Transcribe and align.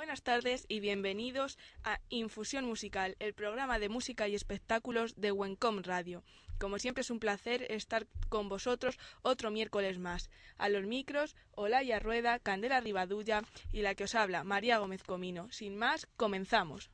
buenas 0.00 0.22
tardes 0.22 0.64
y 0.66 0.80
bienvenidos 0.80 1.58
a 1.84 2.00
Infusión 2.08 2.64
Musical, 2.64 3.16
el 3.18 3.34
programa 3.34 3.78
de 3.78 3.90
música 3.90 4.28
y 4.28 4.34
espectáculos 4.34 5.14
de 5.20 5.30
Wencom 5.30 5.82
Radio. 5.82 6.24
Como 6.58 6.78
siempre 6.78 7.02
es 7.02 7.10
un 7.10 7.20
placer 7.20 7.70
estar 7.70 8.06
con 8.30 8.48
vosotros 8.48 8.98
otro 9.20 9.50
miércoles 9.50 9.98
más. 9.98 10.30
A 10.56 10.70
los 10.70 10.86
micros, 10.86 11.36
Olaya 11.50 11.98
Rueda, 11.98 12.38
Candela 12.38 12.80
Rivadulla 12.80 13.42
y 13.72 13.82
la 13.82 13.94
que 13.94 14.04
os 14.04 14.14
habla, 14.14 14.42
María 14.42 14.78
Gómez 14.78 15.02
Comino. 15.02 15.52
Sin 15.52 15.76
más, 15.76 16.06
comenzamos. 16.16 16.90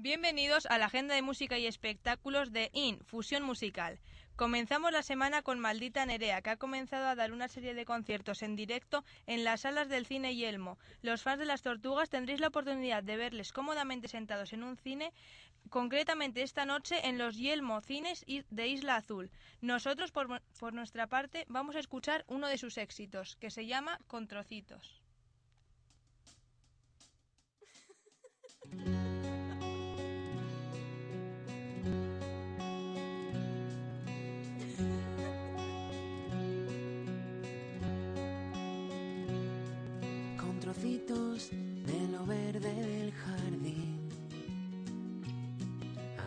Bienvenidos 0.00 0.64
a 0.66 0.78
la 0.78 0.86
agenda 0.86 1.16
de 1.16 1.22
música 1.22 1.58
y 1.58 1.66
espectáculos 1.66 2.52
de 2.52 2.70
IN, 2.72 3.00
Fusión 3.00 3.42
Musical. 3.42 3.98
Comenzamos 4.36 4.92
la 4.92 5.02
semana 5.02 5.42
con 5.42 5.58
Maldita 5.58 6.06
Nerea, 6.06 6.40
que 6.40 6.50
ha 6.50 6.56
comenzado 6.56 7.08
a 7.08 7.16
dar 7.16 7.32
una 7.32 7.48
serie 7.48 7.74
de 7.74 7.84
conciertos 7.84 8.42
en 8.42 8.54
directo 8.54 9.04
en 9.26 9.42
las 9.42 9.62
salas 9.62 9.88
del 9.88 10.06
cine 10.06 10.36
Yelmo. 10.36 10.78
Los 11.02 11.24
fans 11.24 11.40
de 11.40 11.46
las 11.46 11.62
tortugas 11.62 12.10
tendréis 12.10 12.38
la 12.38 12.46
oportunidad 12.46 13.02
de 13.02 13.16
verles 13.16 13.52
cómodamente 13.52 14.06
sentados 14.06 14.52
en 14.52 14.62
un 14.62 14.76
cine, 14.76 15.12
concretamente 15.68 16.42
esta 16.42 16.64
noche 16.64 17.08
en 17.08 17.18
los 17.18 17.36
Yelmo 17.36 17.80
Cines 17.80 18.24
de 18.50 18.68
Isla 18.68 18.94
Azul. 18.94 19.32
Nosotros, 19.60 20.12
por, 20.12 20.40
por 20.60 20.74
nuestra 20.74 21.08
parte, 21.08 21.44
vamos 21.48 21.74
a 21.74 21.80
escuchar 21.80 22.24
uno 22.28 22.46
de 22.46 22.58
sus 22.58 22.78
éxitos, 22.78 23.34
que 23.34 23.50
se 23.50 23.66
llama 23.66 23.98
Controcitos. 24.06 25.02
verde 42.26 42.74
del 42.74 43.12
jardín. 43.12 43.98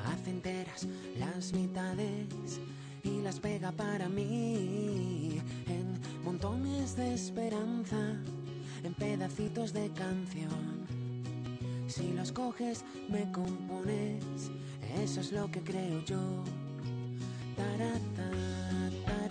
Hace 0.05 0.29
enteras 0.29 0.87
las 1.17 1.53
mitades 1.53 2.59
y 3.03 3.21
las 3.21 3.39
pega 3.39 3.71
para 3.71 4.09
mí 4.09 5.41
en 5.67 5.99
montones 6.23 6.95
de 6.95 7.13
esperanza, 7.13 8.15
en 8.83 8.93
pedacitos 8.93 9.73
de 9.73 9.89
canción. 9.91 10.85
Si 11.87 12.13
los 12.13 12.31
coges, 12.31 12.85
me 13.09 13.31
compones, 13.31 14.23
eso 14.97 15.19
es 15.19 15.31
lo 15.31 15.51
que 15.51 15.61
creo 15.61 16.03
yo. 16.05 16.43
Tarata, 17.55 18.31
grande 19.05 19.30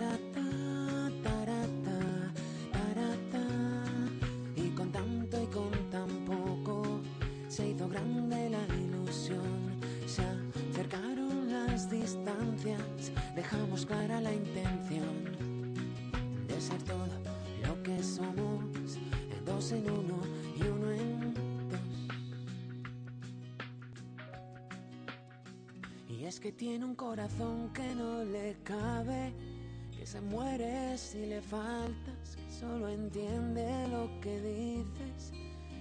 que 32.35 32.51
solo 32.51 32.87
entiende 32.87 33.87
lo 33.89 34.09
que 34.21 34.39
dices 34.41 35.31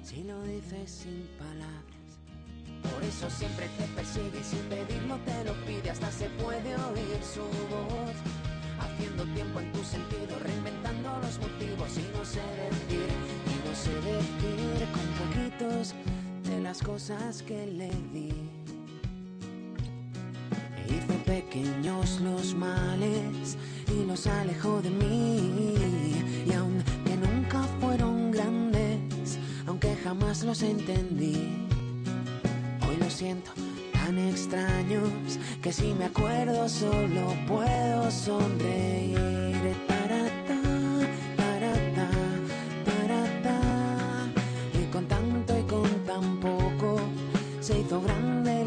si 0.03 0.25
lo 0.25 0.43
dices 0.43 0.91
sin 0.91 1.29
palabras. 1.39 1.91
Por 2.93 3.05
eso 3.05 3.29
siempre 3.31 3.69
te 3.79 3.85
persigue 3.95 4.41
y 4.41 4.45
sin 4.45 4.63
pedirlo 4.69 5.17
te 5.25 5.45
lo 5.45 5.55
pide, 5.67 5.91
hasta 5.91 6.11
se 6.11 6.29
puede 6.31 6.75
oír 6.75 7.19
su 7.23 7.43
voz. 7.43 8.17
Haciendo 8.81 9.25
tiempo 9.35 9.61
en 9.61 9.73
tu 9.73 9.85
sentido, 9.85 10.39
reinventando 10.43 11.11
los 11.21 11.39
motivos 11.39 11.99
y 11.99 12.17
no 12.17 12.25
sé 12.25 12.41
decir, 12.41 13.09
y 13.47 13.69
no 13.69 13.75
sé 13.77 13.95
decir 13.95 14.89
con 14.95 15.07
poquitos 15.21 15.95
de 16.45 16.61
las 16.61 16.83
cosas 16.83 17.43
que 17.43 17.67
le 17.67 17.91
di. 18.13 18.33
Hizo 20.89 21.25
pequeños 21.25 22.21
los 22.21 22.55
males 22.55 23.57
y 23.91 24.05
los 24.05 24.27
alejó 24.27 24.81
de 24.83 24.91
mí. 24.91 25.75
Y 26.47 26.53
aunque 26.53 27.17
nunca 27.17 27.63
fueron 27.81 28.31
grandes, 28.31 29.39
aunque 29.67 29.97
jamás 29.97 30.43
los 30.45 30.63
entendí. 30.63 31.67
Hoy 32.89 32.97
los 32.97 33.13
siento 33.13 33.51
tan 33.93 34.19
extraños 34.19 35.39
que 35.63 35.73
si 35.73 35.95
me 35.95 36.07
acuerdo 36.07 36.69
solo 36.69 37.35
puedo 37.47 38.11
sonreír. 38.11 39.75
Tarata, 39.87 40.59
tarata, 41.37 42.09
tarata. 42.85 43.61
Y 44.81 44.85
con 44.93 45.07
tanto 45.07 45.59
y 45.59 45.63
con 45.65 45.91
tan 46.05 46.41
poco 46.41 47.01
se 47.61 47.81
hizo 47.81 48.01
grande 48.01 48.60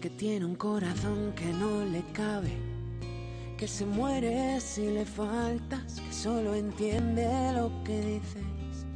que 0.00 0.08
tiene 0.08 0.46
un 0.46 0.54
corazón 0.54 1.34
que 1.36 1.52
no 1.52 1.84
le 1.84 2.02
cabe, 2.14 2.56
que 3.58 3.68
se 3.68 3.84
muere 3.84 4.58
si 4.58 4.86
le 4.86 5.04
faltas, 5.04 6.00
que 6.00 6.12
solo 6.12 6.54
entiende 6.54 7.28
lo 7.52 7.70
que 7.84 8.00
dices, 8.00 8.86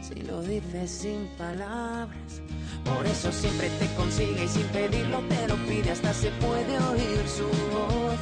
si 0.00 0.20
lo 0.22 0.42
dices 0.42 0.90
sin 0.90 1.28
palabras. 1.38 2.42
Por 2.84 3.06
eso 3.06 3.30
siempre 3.30 3.70
te 3.78 3.86
consigue 3.94 4.44
y 4.44 4.48
sin 4.48 4.66
pedirlo 4.68 5.20
te 5.28 5.46
lo 5.46 5.54
pide, 5.68 5.92
hasta 5.92 6.12
se 6.12 6.30
puede 6.32 6.76
oír 6.90 7.28
su 7.28 7.44
voz. 7.44 8.18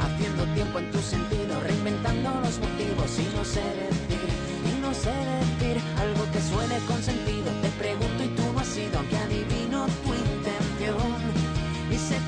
Haciendo 0.00 0.44
tiempo 0.54 0.78
en 0.78 0.90
tu 0.90 0.98
sentido, 0.98 1.60
reinventando 1.60 2.30
los 2.40 2.58
motivos 2.58 3.18
y 3.18 3.36
no 3.36 3.44
sé 3.44 3.62
decir 3.90 4.46
no 4.86 4.94
sé 4.94 5.10
decir 5.10 5.82
algo 5.98 6.30
que 6.32 6.40
suene 6.40 6.78
con 6.86 7.02
sentido. 7.02 7.50
Te 7.60 7.68
pregunto 7.70 8.22
y 8.22 8.28
tú 8.36 8.42
no 8.52 8.60
has 8.60 8.68
sido, 8.68 8.98
aunque 8.98 9.15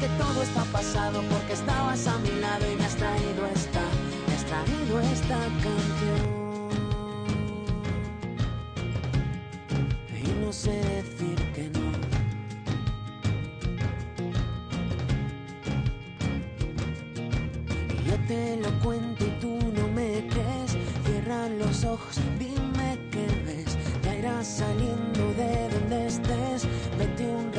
que 0.08 0.22
todo 0.22 0.42
está 0.42 0.64
pasado 0.64 1.22
porque 1.30 1.52
estabas 1.52 2.06
a 2.06 2.18
mi 2.18 2.30
lado 2.40 2.70
y 2.70 2.76
me 2.76 2.84
has 2.84 2.96
traído 2.96 3.46
esta, 3.46 3.80
me 4.26 4.34
has 4.34 4.44
traído 4.44 5.00
esta 5.00 5.38
canción. 5.64 6.38
Y 10.24 10.44
no 10.44 10.52
sé 10.52 10.70
decir 10.72 11.38
que 11.54 11.70
no. 11.70 11.88
Y 17.94 18.08
yo 18.08 18.16
te 18.26 18.56
lo 18.56 18.70
cuento 18.84 19.24
y 19.24 19.30
tú 19.40 19.58
no 19.76 19.88
me 19.88 20.26
crees. 20.28 20.76
Cierra 21.04 21.48
los 21.48 21.84
ojos, 21.84 22.18
saliendo 24.44 25.34
de 25.34 25.68
donde 25.68 26.06
estés. 26.06 26.66
Vete 26.98 27.26
un 27.26 27.50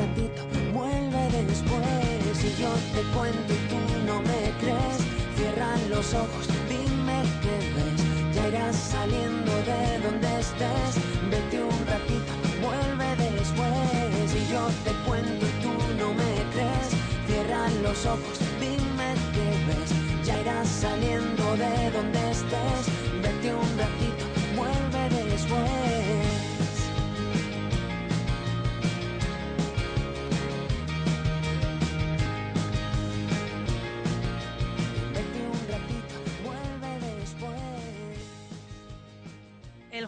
te 2.94 3.02
cuento 3.16 3.54
y 3.54 3.58
tú 3.70 3.80
no 4.06 4.22
me 4.22 4.52
crees. 4.60 4.98
Cierra 5.36 5.72
los 5.90 6.14
ojos, 6.14 6.48
dime 6.68 7.24
qué 7.42 7.56
ves. 7.76 8.36
Ya 8.36 8.48
irás 8.48 8.76
saliendo 8.76 9.52
de 9.70 10.00
donde 10.06 10.40
estés. 10.40 10.94
Vete 11.30 11.64
un 11.64 11.86
ratito, 11.88 12.32
vuelve 12.62 13.16
después. 13.16 14.36
Y 14.36 14.52
yo 14.52 14.68
te 14.84 14.92
cuento 15.08 15.46
y 15.46 15.64
tú 15.64 15.74
no 16.00 16.14
me 16.14 16.32
crees. 16.54 16.90
Cierra 17.28 17.70
los 17.84 18.06
ojos, 18.06 18.38
dime 18.60 19.10
qué 19.34 19.50
ves. 19.68 19.90
Ya 20.26 20.40
irás 20.42 20.68
saliendo 20.68 21.56
de 21.58 21.92
donde 21.92 22.32
estés. 22.32 22.84
Vete 23.22 23.54
un 23.54 23.78
ratito, 23.78 23.89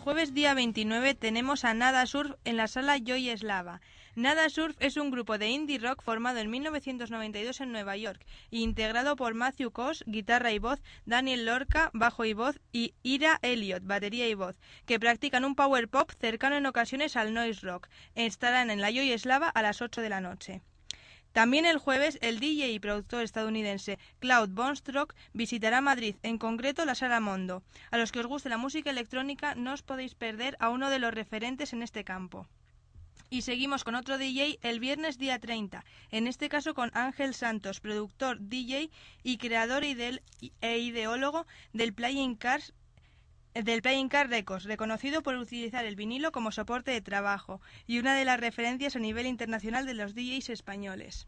jueves 0.01 0.33
día 0.33 0.55
29 0.55 1.13
tenemos 1.13 1.63
a 1.63 1.75
Nada 1.75 2.07
Surf 2.07 2.31
en 2.43 2.57
la 2.57 2.67
sala 2.67 2.97
Joy 2.97 3.29
Eslava. 3.29 3.81
Nada 4.15 4.49
Surf 4.49 4.75
es 4.79 4.97
un 4.97 5.11
grupo 5.11 5.37
de 5.37 5.49
indie 5.49 5.77
rock 5.77 6.01
formado 6.01 6.39
en 6.39 6.49
1992 6.49 7.61
en 7.61 7.71
Nueva 7.71 7.95
York 7.97 8.25
e 8.51 8.57
integrado 8.57 9.15
por 9.15 9.35
Matthew 9.35 9.69
Koss, 9.69 10.03
guitarra 10.07 10.51
y 10.53 10.57
voz, 10.57 10.81
Daniel 11.05 11.45
Lorca, 11.45 11.91
bajo 11.93 12.25
y 12.25 12.33
voz, 12.33 12.59
y 12.71 12.95
Ira 13.03 13.37
Elliot, 13.43 13.85
batería 13.85 14.27
y 14.27 14.33
voz, 14.33 14.55
que 14.87 14.99
practican 14.99 15.45
un 15.45 15.53
power 15.53 15.87
pop 15.87 16.11
cercano 16.19 16.55
en 16.55 16.65
ocasiones 16.65 17.15
al 17.15 17.35
noise 17.35 17.61
rock. 17.61 17.87
Estarán 18.15 18.71
en 18.71 18.81
la 18.81 18.89
Joy 18.89 19.11
Eslava 19.11 19.49
a 19.49 19.61
las 19.61 19.83
8 19.83 20.01
de 20.01 20.09
la 20.09 20.19
noche. 20.19 20.63
También 21.33 21.65
el 21.65 21.77
jueves 21.77 22.17
el 22.21 22.39
DJ 22.39 22.71
y 22.71 22.79
productor 22.79 23.23
estadounidense 23.23 23.99
Cloud 24.19 24.49
Bonstrock 24.49 25.15
visitará 25.33 25.79
Madrid, 25.79 26.15
en 26.23 26.37
concreto 26.37 26.83
la 26.83 26.95
Sala 26.95 27.21
Mondo. 27.21 27.63
A 27.89 27.97
los 27.97 28.11
que 28.11 28.19
os 28.19 28.25
guste 28.25 28.49
la 28.49 28.57
música 28.57 28.89
electrónica 28.89 29.55
no 29.55 29.71
os 29.71 29.81
podéis 29.81 30.13
perder 30.13 30.57
a 30.59 30.69
uno 30.69 30.89
de 30.89 30.99
los 30.99 31.13
referentes 31.13 31.71
en 31.71 31.83
este 31.83 32.03
campo. 32.03 32.47
Y 33.29 33.43
seguimos 33.43 33.85
con 33.85 33.95
otro 33.95 34.17
DJ 34.17 34.59
el 34.61 34.81
viernes 34.81 35.17
día 35.17 35.39
30, 35.39 35.85
en 36.11 36.27
este 36.27 36.49
caso 36.49 36.73
con 36.73 36.91
Ángel 36.93 37.33
Santos, 37.33 37.79
productor, 37.79 38.37
DJ 38.41 38.91
y 39.23 39.37
creador 39.37 39.85
e 39.85 40.77
ideólogo 40.79 41.47
del 41.71 41.93
Playing 41.93 42.35
Cars 42.35 42.73
del 43.53 43.81
Playing 43.81 44.09
Car 44.09 44.29
Records, 44.29 44.65
reconocido 44.65 45.21
por 45.21 45.35
utilizar 45.35 45.85
el 45.85 45.95
vinilo 45.95 46.31
como 46.31 46.51
soporte 46.51 46.91
de 46.91 47.01
trabajo 47.01 47.61
y 47.85 47.99
una 47.99 48.15
de 48.15 48.25
las 48.25 48.39
referencias 48.39 48.95
a 48.95 48.99
nivel 48.99 49.25
internacional 49.25 49.85
de 49.85 49.93
los 49.93 50.15
DJs 50.15 50.49
españoles. 50.49 51.27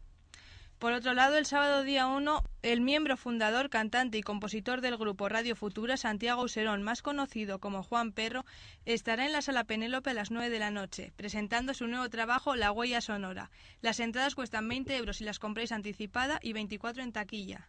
Por 0.78 0.92
otro 0.92 1.14
lado, 1.14 1.38
el 1.38 1.46
sábado 1.46 1.82
día 1.82 2.06
1, 2.06 2.42
el 2.62 2.80
miembro 2.80 3.16
fundador, 3.16 3.70
cantante 3.70 4.18
y 4.18 4.22
compositor 4.22 4.80
del 4.80 4.96
grupo 4.96 5.28
Radio 5.28 5.56
Futura, 5.56 5.96
Santiago 5.96 6.42
Userón, 6.42 6.82
más 6.82 7.00
conocido 7.00 7.58
como 7.58 7.82
Juan 7.82 8.12
Perro, 8.12 8.44
estará 8.84 9.24
en 9.24 9.32
la 9.32 9.40
Sala 9.40 9.64
Penélope 9.64 10.10
a 10.10 10.14
las 10.14 10.30
9 10.30 10.50
de 10.50 10.58
la 10.58 10.70
noche, 10.70 11.12
presentando 11.16 11.74
su 11.74 11.86
nuevo 11.86 12.10
trabajo 12.10 12.56
La 12.56 12.72
Huella 12.72 13.00
Sonora. 13.00 13.50
Las 13.80 14.00
entradas 14.00 14.34
cuestan 14.34 14.68
20 14.68 14.96
euros 14.96 15.18
si 15.18 15.24
las 15.24 15.38
compráis 15.38 15.72
anticipada 15.72 16.38
y 16.42 16.52
24 16.52 17.02
en 17.02 17.12
taquilla. 17.12 17.68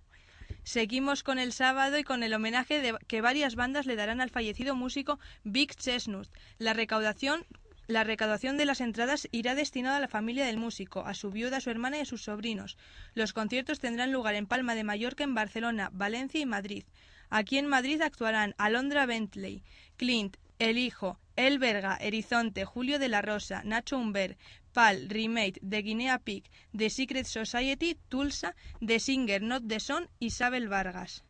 Seguimos 0.63 1.24
con 1.24 1.39
el 1.39 1.53
sábado 1.53 1.97
y 1.97 2.03
con 2.03 2.24
el 2.24 2.33
homenaje 2.33 2.94
que 3.07 3.21
varias 3.21 3.56
bandas 3.56 3.86
le 3.86 3.95
darán 3.95 4.21
al 4.21 4.30
fallecido 4.30 4.75
músico 4.75 5.19
Big 5.44 5.75
Chestnut. 5.75 6.27
La 6.57 6.74
recaudación 6.74 7.45
la 7.88 8.03
recaudación 8.03 8.57
de 8.57 8.65
las 8.65 8.81
entradas 8.81 9.27
irá 9.31 9.53
destinada 9.53 9.97
a 9.97 10.00
la 10.00 10.07
familia 10.07 10.47
del 10.47 10.57
músico, 10.57 11.06
a 11.06 11.13
su 11.13 11.30
viuda, 11.30 11.57
a 11.57 11.62
su 11.62 11.69
hermana 11.69 11.97
y 11.97 12.01
a 12.01 12.06
sus 12.06 12.24
sobrinos. 12.24 12.77
Los 13.13 13.31
conciertos 13.31 13.80
tendrán 13.80 14.12
lugar 14.12 14.33
en 14.33 14.47
Palma 14.47 14.74
de 14.74 14.83
Mallorca, 14.83 15.24
en 15.24 15.36
Barcelona, 15.36 15.92
Valencia 15.94 16.39
y 16.39 16.47
Madrid. 16.47 16.83
Aquí 17.30 17.59
en 17.59 17.68
Madrid 17.68 18.01
actuarán 18.01 18.56
Alondra 18.57 19.06
Bentley, 19.06 19.63
Clint, 19.97 20.38
El 20.57 20.80
Hijo, 20.80 21.19
El 21.35 21.59
Verga, 21.59 21.97
Erizonte, 21.97 22.63
Julio 22.65 22.97
de 22.97 23.09
la 23.09 23.21
Rosa, 23.21 23.61
Nacho 23.63 23.97
Humber, 23.97 24.37
Pal, 24.73 25.09
Remake, 25.09 25.59
The 25.67 25.81
Guinea 25.81 26.19
Pig, 26.19 26.49
The 26.75 26.89
Secret 26.89 27.25
Society, 27.25 27.97
Tulsa, 28.09 28.55
The 28.85 28.99
Singer 28.99 29.41
Not 29.41 29.63
The 29.67 29.79
Son, 29.79 30.09
Isabel 30.19 30.69
Vargas. 30.69 31.23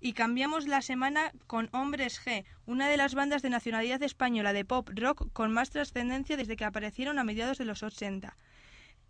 Y 0.00 0.14
cambiamos 0.14 0.66
la 0.66 0.82
semana 0.82 1.32
con 1.46 1.68
Hombres 1.72 2.20
G, 2.24 2.44
una 2.66 2.88
de 2.88 2.96
las 2.96 3.14
bandas 3.14 3.42
de 3.42 3.50
nacionalidad 3.50 4.02
española 4.02 4.52
de 4.52 4.64
pop 4.64 4.88
rock 4.94 5.30
con 5.32 5.52
más 5.52 5.70
trascendencia 5.70 6.36
desde 6.36 6.56
que 6.56 6.64
aparecieron 6.64 7.18
a 7.18 7.24
mediados 7.24 7.58
de 7.58 7.66
los 7.66 7.82
80. 7.82 8.36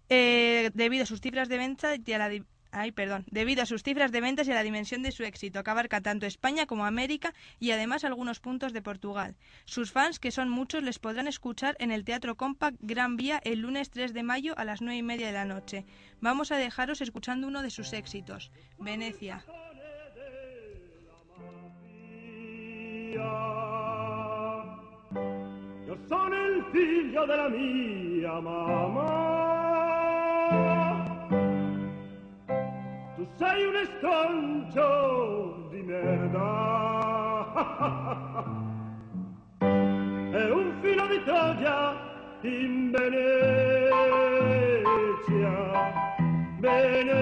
Eh, 0.09 0.71
debido 0.75 1.05
a 1.05 1.07
sus 1.07 1.21
cifras 1.21 1.49
de 1.49 1.59
venta 1.59 1.95
y 1.95 2.13
a 2.13 2.19
la 2.19 2.29
Ay, 2.73 2.93
perdón. 2.93 3.25
Debido 3.31 3.63
a 3.63 3.67
sus 3.67 3.83
cifras 3.83 4.13
de 4.13 4.21
ventas 4.21 4.47
y 4.47 4.53
a 4.53 4.55
la 4.55 4.63
dimensión 4.63 5.03
de 5.03 5.11
su 5.11 5.25
éxito, 5.25 5.63
que 5.65 5.71
abarca 5.71 6.01
tanto 6.01 6.27
España 6.27 6.67
como 6.67 6.87
América 6.87 7.35
y 7.59 7.73
además 7.73 8.05
algunos 8.05 8.39
puntos 8.39 8.73
de 8.73 8.83
Portugal. 8.83 9.37
Sus 9.65 9.91
fans, 9.91 10.21
que 10.21 10.31
son 10.31 10.49
muchos, 10.49 10.83
les 10.83 10.99
podrán 10.99 11.27
escuchar 11.27 11.77
en 11.81 11.91
el 11.91 12.05
Teatro 12.05 12.37
Compact 12.37 12.77
Gran 12.81 13.17
Vía 13.17 13.41
el 13.45 13.61
lunes 13.61 13.91
3 13.91 14.15
de 14.15 14.23
mayo 14.23 14.57
a 14.57 14.65
las 14.65 14.83
9 14.83 14.97
y 14.97 15.03
media 15.03 15.27
de 15.27 15.33
la 15.33 15.45
noche. 15.45 15.85
Vamos 16.21 16.53
a 16.53 16.57
dejaros 16.57 17.01
escuchando 17.01 17.49
uno 17.49 17.63
de 17.63 17.71
sus 17.71 17.93
éxitos, 17.93 18.53
Venecia. 18.79 19.45
Yo 25.87 25.97
soy 26.09 26.33
el 26.33 26.65
figlio 26.73 27.27
de 27.27 27.37
la 27.37 27.49
mía 27.49 28.41
tu 33.21 33.29
sei 33.37 33.67
un 33.67 33.77
estroncio 33.77 35.69
di 35.71 35.83
merda. 35.83 36.49
E 40.33 40.51
un 40.51 40.73
filo 40.81 41.07
di 41.09 41.23
Troia 41.25 41.97
in 42.43 42.93
Venezia. 42.93 43.19
Venezia. 46.61 47.19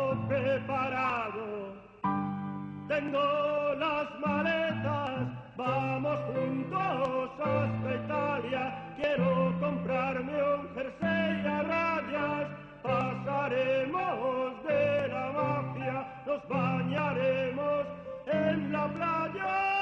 tengo 2.88 3.74
las 3.78 4.20
maletas, 4.20 5.28
vamos 5.58 6.20
juntos 6.34 7.30
hasta 7.40 7.96
Italia. 8.04 8.94
Quiero 8.96 9.54
comprarme 9.60 10.34
un 10.54 10.70
jersey 10.76 11.48
a 11.48 11.64
rayas, 11.64 12.48
pasaremos 12.84 14.64
de 14.68 15.08
la 15.08 15.32
mafia, 15.32 16.08
nos 16.26 16.48
bañaremos 16.48 17.86
en 18.28 18.72
la 18.72 18.88
playa. 18.88 19.75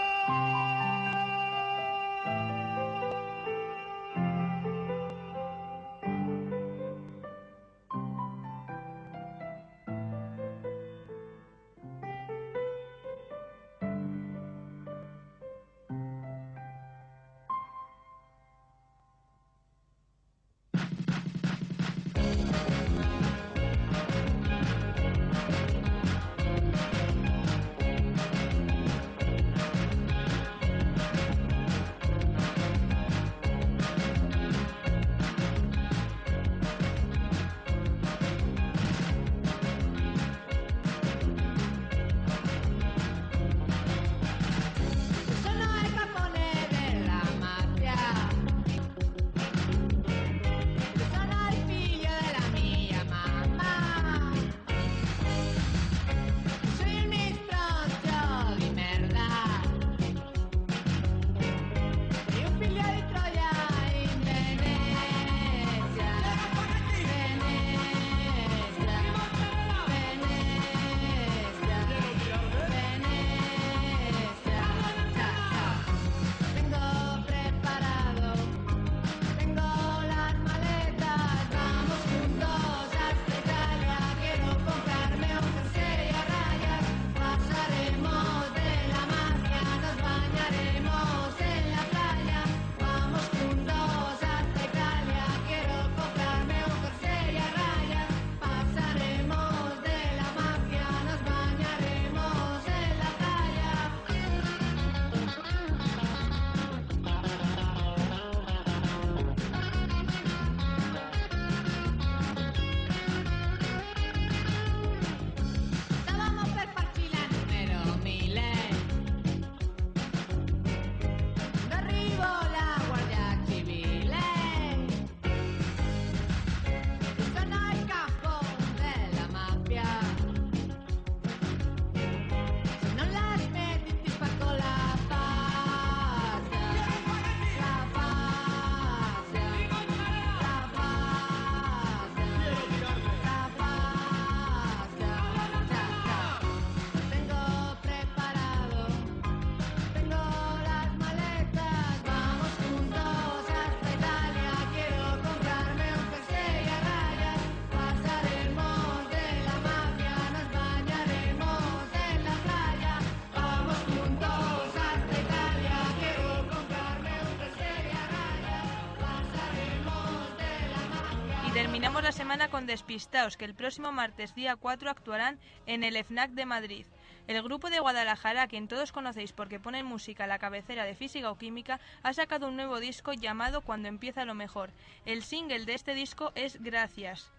Con 172.64 172.68
Despistaos, 172.68 173.36
que 173.36 173.44
el 173.44 173.56
próximo 173.56 173.92
martes 173.92 174.36
día 174.36 174.56
4 174.56 174.90
actuarán 174.90 175.38
en 175.66 175.84
el 175.84 176.02
FNAC 176.02 176.32
de 176.32 176.46
Madrid. 176.46 176.86
El 177.28 177.44
grupo 177.44 177.70
de 177.70 177.82
Guadalajara, 177.82 178.44
a 178.44 178.48
quien 178.48 178.70
todos 178.70 178.94
conocéis 178.94 179.34
porque 179.34 179.60
ponen 179.60 179.86
música 179.86 180.24
a 180.24 180.28
la 180.28 180.40
cabecera 180.40 180.86
de 180.86 180.96
física 180.96 181.30
o 181.30 181.38
química, 181.38 181.82
ha 182.04 182.14
sacado 182.14 182.48
un 182.48 182.56
nuevo 182.56 182.80
disco 182.80 183.12
llamado 183.12 183.60
Cuando 183.60 183.90
empieza 183.90 184.24
lo 184.24 184.34
mejor. 184.34 184.70
El 185.06 185.24
single 185.24 185.66
de 185.66 185.74
este 185.74 185.94
disco 185.94 186.32
es 186.36 186.64
Gracias. 186.64 187.30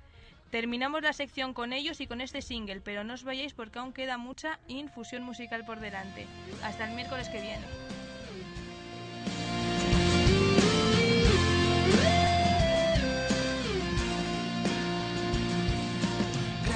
Terminamos 0.50 1.00
la 1.00 1.14
sección 1.14 1.54
con 1.54 1.72
ellos 1.72 2.02
y 2.02 2.06
con 2.06 2.20
este 2.20 2.42
single, 2.42 2.82
pero 2.82 3.02
no 3.02 3.14
os 3.14 3.24
vayáis 3.24 3.54
porque 3.54 3.78
aún 3.78 3.94
queda 3.94 4.18
mucha 4.18 4.58
infusión 4.68 5.22
musical 5.22 5.64
por 5.64 5.80
delante. 5.80 6.26
Hasta 6.62 6.86
el 6.86 6.94
miércoles 6.94 7.30
que 7.30 7.40
viene. 7.40 8.03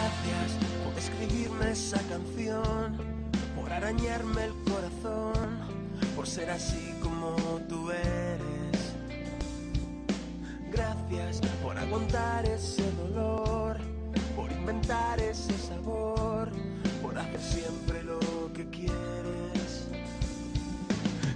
Gracias 0.08 0.52
por 0.84 0.98
escribirme 0.98 1.70
esa 1.72 2.00
canción, 2.08 2.96
por 3.54 3.70
arañarme 3.70 4.44
el 4.44 4.54
corazón, 4.64 5.58
por 6.16 6.26
ser 6.26 6.50
así 6.50 6.94
como 7.02 7.36
tú 7.68 7.90
eres. 7.90 8.94
Gracias 10.72 11.42
por 11.62 11.76
aguantar 11.76 12.46
ese 12.46 12.90
dolor, 12.92 13.76
por 14.34 14.50
inventar 14.50 15.20
ese 15.20 15.52
sabor, 15.58 16.48
por 17.02 17.18
hacer 17.18 17.40
siempre 17.40 18.02
lo 18.02 18.18
que 18.54 18.66
quieres. 18.70 19.88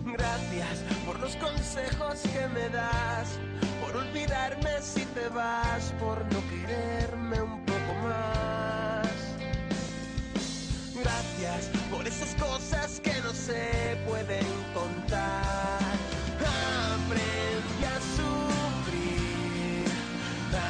Gracias 0.06 0.78
por 1.04 1.20
los 1.20 1.36
consejos 1.36 2.20
que 2.22 2.48
me 2.48 2.70
das, 2.70 3.38
por 3.82 3.94
olvidarme 3.98 4.80
si 4.80 5.04
te 5.04 5.28
vas, 5.28 5.92
por 6.00 6.24
no 6.32 6.40
quererme 6.48 7.42
un 7.42 7.61
cosas 12.42 13.00
que 13.00 13.14
no 13.22 13.32
se 13.32 13.96
pueden 14.06 14.46
contar. 14.74 15.78
Aprendí 16.98 17.84
a 17.84 17.98
sufrir, 18.16 19.86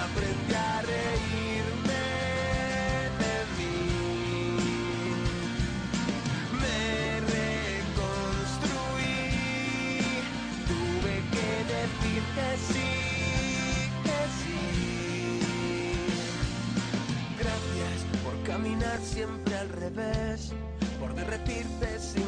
aprendí 0.05 0.55
a 0.55 0.83
reírme 0.93 2.05
de 3.23 3.35
mí. 3.57 3.77
Me 6.61 6.85
reconstruí, 7.37 9.17
tuve 10.71 11.15
que 11.35 11.51
decir 11.75 12.23
que 12.37 12.51
sí, 12.69 12.93
que 14.05 14.21
sí. 14.41 14.61
Gracias 17.39 17.99
por 18.23 18.35
caminar 18.45 18.99
siempre 19.01 19.53
al 19.57 19.69
revés, 19.69 20.41
si 22.01 22.21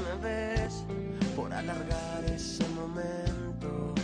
por 1.34 1.52
alargar 1.52 2.24
ese 2.26 2.66
momento. 2.68 3.94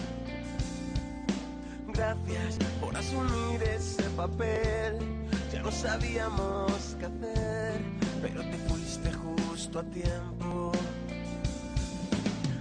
Gracias 1.88 2.58
por 2.80 2.96
asumir 2.96 3.62
ese 3.62 4.02
papel, 4.16 4.98
ya 5.52 5.62
no 5.62 5.70
sabíamos 5.70 6.96
qué 6.98 7.06
hacer, 7.06 7.82
pero 8.20 8.42
te 8.42 8.58
fuiste 8.68 9.12
justo 9.12 9.78
a 9.78 9.84
tiempo. 9.84 10.72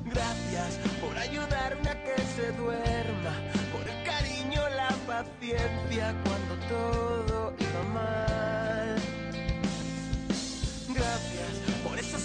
Gracias 0.05 0.79
por 1.01 1.17
ayudarme 1.17 1.89
a 1.89 2.03
que 2.03 2.21
se 2.35 2.51
duerma, 2.53 3.33
por 3.71 3.87
el 3.89 4.03
cariño, 4.03 4.61
la 4.75 4.89
paciencia 5.07 6.15
cuando 6.23 6.55
todo 6.67 7.18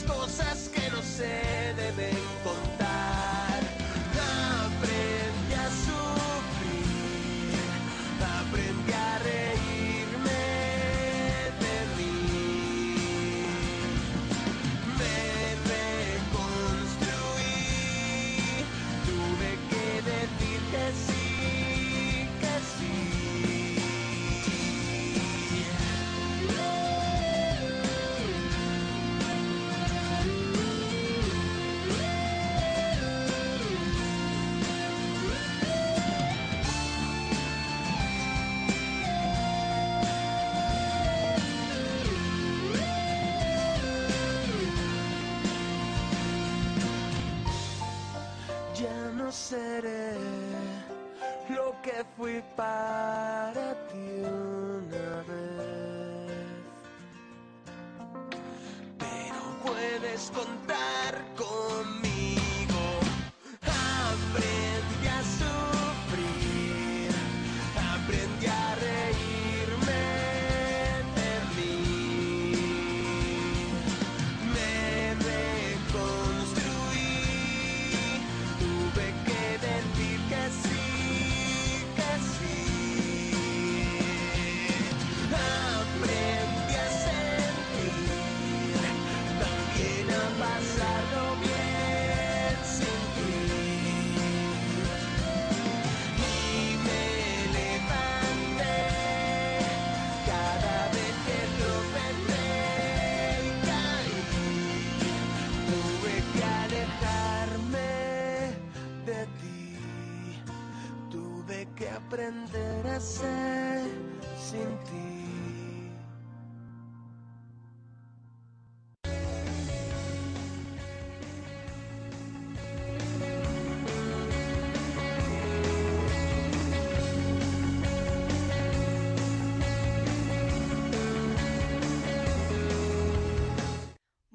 cosas 0.06 0.70
que 0.73 0.90
no 0.90 1.02
se 1.02 1.25
deben 1.76 2.33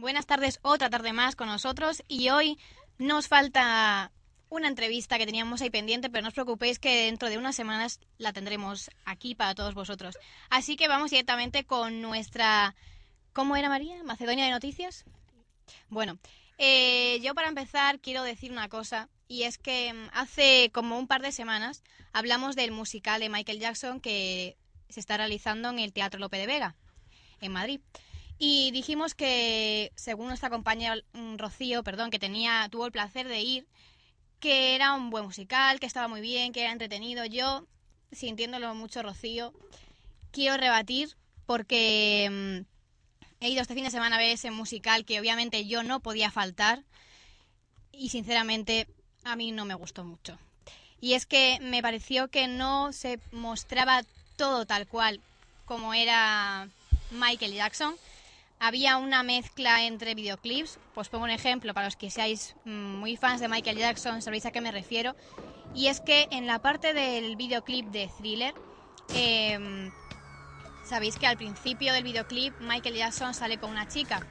Buenas 0.09 0.25
tardes, 0.25 0.57
otra 0.63 0.89
tarde 0.89 1.13
más 1.13 1.35
con 1.35 1.47
nosotros 1.49 2.01
y 2.07 2.29
hoy 2.29 2.57
nos 2.97 3.27
falta 3.27 4.11
una 4.49 4.67
entrevista 4.67 5.19
que 5.19 5.27
teníamos 5.27 5.61
ahí 5.61 5.69
pendiente, 5.69 6.09
pero 6.09 6.23
no 6.23 6.29
os 6.29 6.33
preocupéis 6.33 6.79
que 6.79 7.05
dentro 7.05 7.29
de 7.29 7.37
unas 7.37 7.55
semanas 7.55 7.99
la 8.17 8.33
tendremos 8.33 8.89
aquí 9.05 9.35
para 9.35 9.53
todos 9.53 9.75
vosotros. 9.75 10.17
Así 10.49 10.77
que 10.77 10.87
vamos 10.87 11.11
directamente 11.11 11.63
con 11.63 12.01
nuestra... 12.01 12.75
¿Cómo 13.33 13.55
era 13.55 13.69
María? 13.69 14.03
¿Macedonia 14.03 14.45
de 14.45 14.49
Noticias? 14.49 15.05
Bueno, 15.89 16.17
eh, 16.57 17.19
yo 17.21 17.35
para 17.35 17.47
empezar 17.47 17.99
quiero 17.99 18.23
decir 18.23 18.51
una 18.51 18.67
cosa 18.67 19.09
y 19.27 19.43
es 19.43 19.59
que 19.59 19.93
mm, 19.93 20.07
hace 20.13 20.71
como 20.73 20.97
un 20.97 21.05
par 21.05 21.21
de 21.21 21.31
semanas 21.31 21.83
hablamos 22.13 22.55
del 22.55 22.71
musical 22.71 23.21
de 23.21 23.29
Michael 23.29 23.59
Jackson 23.59 23.99
que 23.99 24.57
se 24.89 25.01
está 25.01 25.17
realizando 25.17 25.69
en 25.69 25.77
el 25.77 25.93
Teatro 25.93 26.19
Lope 26.19 26.39
de 26.39 26.47
Vega, 26.47 26.75
en 27.41 27.51
Madrid. 27.51 27.79
Y 28.39 28.71
dijimos 28.71 29.15
que, 29.15 29.91
según 29.95 30.27
nuestra 30.27 30.49
compañera 30.49 30.95
mm, 31.11 31.37
Rocío, 31.37 31.83
perdón, 31.83 32.09
que 32.09 32.19
tenía, 32.19 32.67
tuvo 32.71 32.85
el 32.85 32.91
placer 32.93 33.27
de 33.27 33.41
ir, 33.41 33.67
que 34.39 34.75
era 34.75 34.93
un 34.93 35.09
buen 35.09 35.25
musical, 35.25 35.79
que 35.79 35.85
estaba 35.85 36.07
muy 36.07 36.21
bien, 36.21 36.53
que 36.53 36.61
era 36.61 36.71
entretenido. 36.71 37.25
Yo, 37.25 37.67
sintiéndolo 38.13 38.73
mucho, 38.75 39.03
Rocío, 39.03 39.53
quiero 40.31 40.55
rebatir 40.55 41.17
porque 41.45 42.29
mm, 42.31 43.43
he 43.43 43.49
ido 43.49 43.61
este 43.61 43.73
fin 43.73 43.83
de 43.83 43.91
semana 43.91 44.15
a 44.15 44.19
ver 44.19 44.29
ese 44.29 44.51
musical 44.51 45.03
que 45.03 45.19
obviamente 45.19 45.65
yo 45.65 45.83
no 45.83 45.99
podía 45.99 46.31
faltar 46.31 46.83
y 47.91 48.09
sinceramente 48.09 48.87
a 49.25 49.35
mí 49.35 49.51
no 49.51 49.65
me 49.65 49.73
gustó 49.73 50.05
mucho. 50.05 50.37
Y 51.01 51.13
es 51.13 51.25
que 51.25 51.59
me 51.61 51.81
pareció 51.81 52.29
que 52.29 52.47
no 52.47 52.93
se 52.93 53.19
mostraba 53.31 54.03
todo 54.37 54.65
tal 54.65 54.87
cual 54.87 55.19
como 55.65 55.93
era 55.93 56.69
Michael 57.11 57.53
Jackson. 57.53 57.95
Había 58.61 58.97
una 58.97 59.23
mezcla 59.23 59.85
entre 59.85 60.15
videoclips, 60.15 60.79
pues 60.93 61.07
pongo 61.07 61.23
un 61.23 61.29
ejemplo 61.29 61.73
para 61.73 61.87
los 61.87 61.95
que 61.95 62.11
seáis 62.11 62.57
mm, 62.65 62.97
muy 62.97 63.15
fans 63.15 63.39
de 63.39 63.47
Michael 63.47 63.77
Jackson, 63.77 64.21
sabéis 64.21 64.45
a 64.45 64.51
qué 64.51 64.59
me 64.59 64.71
refiero. 64.71 65.15
Y 65.73 65.87
es 65.87 66.01
que 66.01 66.27
en 66.31 66.45
la 66.45 66.59
parte 66.59 66.93
del 66.93 67.37
videoclip 67.37 67.85
de 67.87 68.09
Thriller, 68.17 68.53
em, 69.15 69.91
sabéis 70.83 71.15
que 71.15 71.25
al 71.25 71.37
principio 71.37 71.93
del 71.93 72.03
videoclip 72.03 72.53
Michael 72.59 72.95
Jackson 72.95 73.33
sale 73.33 73.59
con 73.59 73.71
una 73.71 73.87
chica, 73.87 74.27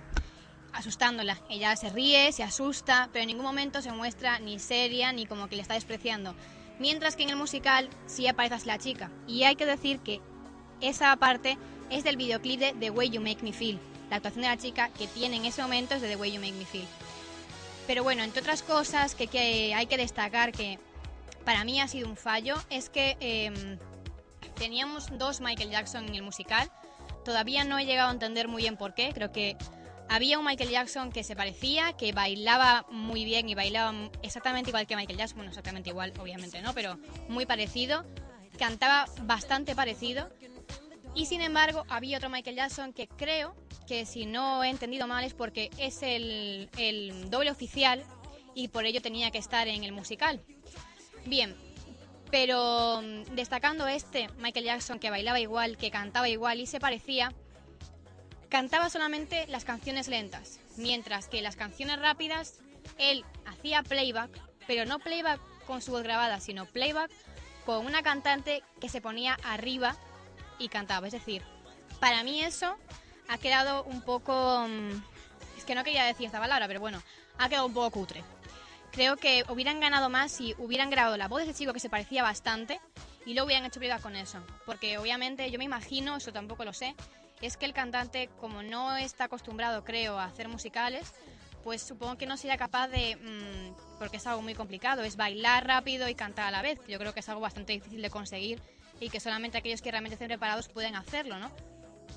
asustándola. 0.74 1.38
Ella 1.48 1.74
se 1.76 1.88
ríe, 1.88 2.30
se 2.32 2.42
asusta, 2.42 3.08
pero 3.14 3.22
en 3.22 3.28
ningún 3.28 3.46
momento 3.46 3.80
se 3.80 3.92
muestra 3.92 4.40
ni 4.40 4.58
seria 4.58 5.10
ni 5.10 5.24
como 5.24 5.48
que 5.48 5.56
le 5.56 5.62
está 5.62 5.72
despreciando. 5.72 6.34
Mientras 6.78 7.16
que 7.16 7.22
en 7.22 7.30
el 7.30 7.36
musical 7.36 7.88
sí 8.04 8.26
aparece 8.26 8.66
la 8.66 8.76
chica. 8.76 9.10
Y 9.26 9.44
hay 9.44 9.56
que 9.56 9.64
decir 9.64 10.00
que 10.00 10.20
esa 10.82 11.16
parte 11.16 11.56
es 11.88 12.04
del 12.04 12.18
videoclip 12.18 12.60
de 12.60 12.74
The 12.74 12.90
Way 12.90 13.08
You 13.08 13.22
Make 13.22 13.42
Me 13.42 13.54
Feel. 13.54 13.80
La 14.10 14.16
actuación 14.16 14.42
de 14.42 14.48
la 14.48 14.56
chica 14.56 14.88
que 14.90 15.06
tiene 15.06 15.36
en 15.36 15.44
ese 15.44 15.62
momento 15.62 15.94
es 15.94 16.02
de 16.02 16.08
The 16.08 16.16
Way 16.16 16.32
You 16.32 16.40
Make 16.40 16.52
Me 16.52 16.64
Feel. 16.64 16.86
Pero 17.86 18.02
bueno, 18.02 18.22
entre 18.22 18.40
otras 18.40 18.62
cosas 18.62 19.14
que, 19.14 19.74
hay 19.74 19.86
que 19.86 19.96
destacar 19.96 20.52
que 20.52 20.78
para 21.44 21.64
mí 21.64 21.80
ha 21.80 21.88
sido 21.88 22.08
un 22.08 22.16
fallo 22.16 22.56
es 22.68 22.90
que 22.90 23.16
em, 23.20 23.78
teníamos 24.56 25.18
dos 25.18 25.40
Michael 25.40 25.70
Jackson 25.70 26.06
en 26.06 26.14
el 26.14 26.22
musical. 26.22 26.70
Todavía 27.24 27.64
no 27.64 27.78
he 27.78 27.86
llegado 27.86 28.10
a 28.10 28.12
entender 28.12 28.48
muy 28.48 28.62
bien 28.62 28.76
por 28.76 28.94
qué. 28.94 29.12
Creo 29.14 29.32
que 29.32 29.56
había 30.08 30.38
un 30.38 30.44
Michael 30.44 30.70
Jackson 30.70 31.12
que 31.12 31.24
se 31.24 31.36
parecía, 31.36 31.94
que 31.94 32.12
bailaba 32.12 32.84
muy 32.90 33.24
bien 33.24 33.48
y 33.48 33.54
bailaba 33.54 33.94
exactamente 34.22 34.70
igual 34.70 34.86
que 34.86 34.96
Michael 34.96 35.18
Jackson. 35.18 35.36
Bueno, 35.36 35.50
exactamente 35.50 35.90
igual, 35.90 36.12
obviamente 36.18 36.60
no, 36.60 36.74
pero 36.74 36.98
muy 37.28 37.46
parecido. 37.46 38.04
Cantaba 38.58 39.06
bastante 39.22 39.74
parecido. 39.74 40.28
Y 41.14 41.26
sin 41.26 41.40
embargo, 41.40 41.84
había 41.88 42.18
otro 42.18 42.28
Michael 42.28 42.56
Jackson 42.56 42.92
que 42.92 43.08
creo 43.08 43.54
que 43.88 44.04
si 44.04 44.26
no 44.26 44.62
he 44.62 44.68
entendido 44.68 45.06
mal 45.06 45.24
es 45.24 45.32
porque 45.32 45.70
es 45.78 46.02
el, 46.02 46.68
el 46.76 47.30
doble 47.30 47.50
oficial 47.50 48.04
y 48.54 48.68
por 48.68 48.84
ello 48.84 49.00
tenía 49.00 49.30
que 49.30 49.38
estar 49.38 49.66
en 49.66 49.82
el 49.82 49.92
musical. 49.92 50.40
Bien, 51.24 51.56
pero 52.30 53.00
mm, 53.02 53.34
destacando 53.34 53.88
este 53.88 54.28
Michael 54.38 54.66
Jackson 54.66 54.98
que 54.98 55.10
bailaba 55.10 55.40
igual, 55.40 55.78
que 55.78 55.90
cantaba 55.90 56.28
igual 56.28 56.60
y 56.60 56.66
se 56.66 56.80
parecía, 56.80 57.32
cantaba 58.50 58.90
solamente 58.90 59.46
las 59.48 59.64
canciones 59.64 60.08
lentas, 60.08 60.60
mientras 60.76 61.28
que 61.28 61.40
las 61.40 61.56
canciones 61.56 61.98
rápidas 61.98 62.60
él 62.98 63.24
hacía 63.46 63.82
playback, 63.82 64.30
pero 64.66 64.84
no 64.84 64.98
playback 64.98 65.40
con 65.66 65.80
su 65.80 65.92
voz 65.92 66.02
grabada, 66.02 66.40
sino 66.40 66.66
playback 66.66 67.10
con 67.64 67.86
una 67.86 68.02
cantante 68.02 68.62
que 68.80 68.88
se 68.88 69.00
ponía 69.00 69.38
arriba 69.44 69.96
y 70.58 70.68
cantaba. 70.68 71.06
Es 71.06 71.12
decir, 71.12 71.42
para 72.00 72.22
mí 72.22 72.42
eso 72.42 72.76
ha 73.28 73.38
quedado 73.38 73.84
un 73.84 74.02
poco... 74.02 74.66
Mm, 74.68 75.02
es 75.56 75.64
que 75.64 75.74
no 75.74 75.84
quería 75.84 76.04
decir 76.04 76.26
esta 76.26 76.40
palabra, 76.40 76.66
pero 76.66 76.80
bueno, 76.80 77.02
ha 77.38 77.48
quedado 77.48 77.66
un 77.66 77.74
poco 77.74 77.90
cutre. 77.90 78.24
Creo 78.92 79.16
que 79.16 79.44
hubieran 79.48 79.80
ganado 79.80 80.08
más 80.08 80.32
si 80.32 80.54
hubieran 80.58 80.90
grabado 80.90 81.16
la 81.16 81.28
voz 81.28 81.42
de 81.42 81.50
ese 81.50 81.58
chico 81.58 81.72
que 81.72 81.80
se 81.80 81.90
parecía 81.90 82.22
bastante 82.22 82.80
y 83.26 83.34
luego 83.34 83.46
hubieran 83.46 83.66
hecho 83.66 83.80
playback 83.80 84.00
con 84.00 84.16
eso. 84.16 84.38
Porque 84.64 84.98
obviamente 84.98 85.50
yo 85.50 85.58
me 85.58 85.64
imagino, 85.64 86.16
eso 86.16 86.32
tampoco 86.32 86.64
lo 86.64 86.72
sé, 86.72 86.94
es 87.42 87.56
que 87.56 87.66
el 87.66 87.74
cantante, 87.74 88.30
como 88.40 88.62
no 88.62 88.96
está 88.96 89.24
acostumbrado, 89.24 89.84
creo, 89.84 90.18
a 90.18 90.24
hacer 90.24 90.48
musicales, 90.48 91.12
pues 91.62 91.82
supongo 91.82 92.16
que 92.16 92.26
no 92.26 92.36
sería 92.36 92.56
capaz 92.56 92.88
de, 92.88 93.16
mm, 93.16 93.98
porque 93.98 94.16
es 94.16 94.26
algo 94.26 94.42
muy 94.42 94.54
complicado, 94.54 95.02
es 95.02 95.16
bailar 95.16 95.66
rápido 95.66 96.08
y 96.08 96.14
cantar 96.14 96.46
a 96.46 96.50
la 96.50 96.62
vez. 96.62 96.80
Yo 96.88 96.98
creo 96.98 97.12
que 97.12 97.20
es 97.20 97.28
algo 97.28 97.42
bastante 97.42 97.74
difícil 97.74 98.00
de 98.00 98.10
conseguir 98.10 98.62
y 99.00 99.10
que 99.10 99.20
solamente 99.20 99.58
aquellos 99.58 99.82
que 99.82 99.90
realmente 99.90 100.14
estén 100.14 100.28
preparados 100.28 100.68
pueden 100.68 100.96
hacerlo, 100.96 101.38
¿no? 101.38 101.50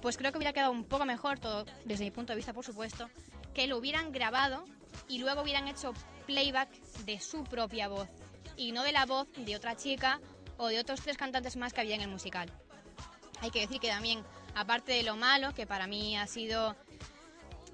Pues 0.02 0.18
creo 0.18 0.32
que 0.32 0.38
hubiera 0.38 0.54
quedado 0.54 0.72
un 0.72 0.84
poco 0.84 1.06
mejor 1.06 1.40
todo, 1.40 1.66
desde 1.86 2.06
mi 2.06 2.12
punto 2.12 2.34
de 2.34 2.38
vista, 2.38 2.54
por 2.54 2.66
supuesto, 2.66 3.10
que 3.54 3.68
lo 3.68 3.78
hubieran 3.78 4.12
grabado 4.12 4.66
y 5.08 5.20
luego 5.20 5.42
hubieran 5.42 5.68
hecho 5.68 5.94
playback 6.26 6.70
de 7.06 7.20
su 7.20 7.44
propia 7.44 7.88
voz 7.88 8.08
y 8.56 8.72
no 8.72 8.84
de 8.84 8.92
la 8.92 9.06
voz 9.06 9.28
de 9.36 9.56
otra 9.56 9.76
chica 9.76 10.20
o 10.58 10.68
de 10.68 10.80
otros 10.80 11.02
tres 11.02 11.18
cantantes 11.18 11.56
más 11.58 11.74
que 11.74 11.82
había 11.82 11.96
en 11.96 12.02
el 12.02 12.10
musical. 12.10 12.52
Hay 13.42 13.52
que 13.52 13.62
decir 13.62 13.80
que 13.80 13.90
también 13.90 14.24
aparte 14.56 14.92
de 14.94 15.04
lo 15.04 15.16
malo, 15.16 15.54
que 15.54 15.66
para 15.66 15.88
mí 15.88 16.18
ha 16.18 16.28
sido 16.28 16.76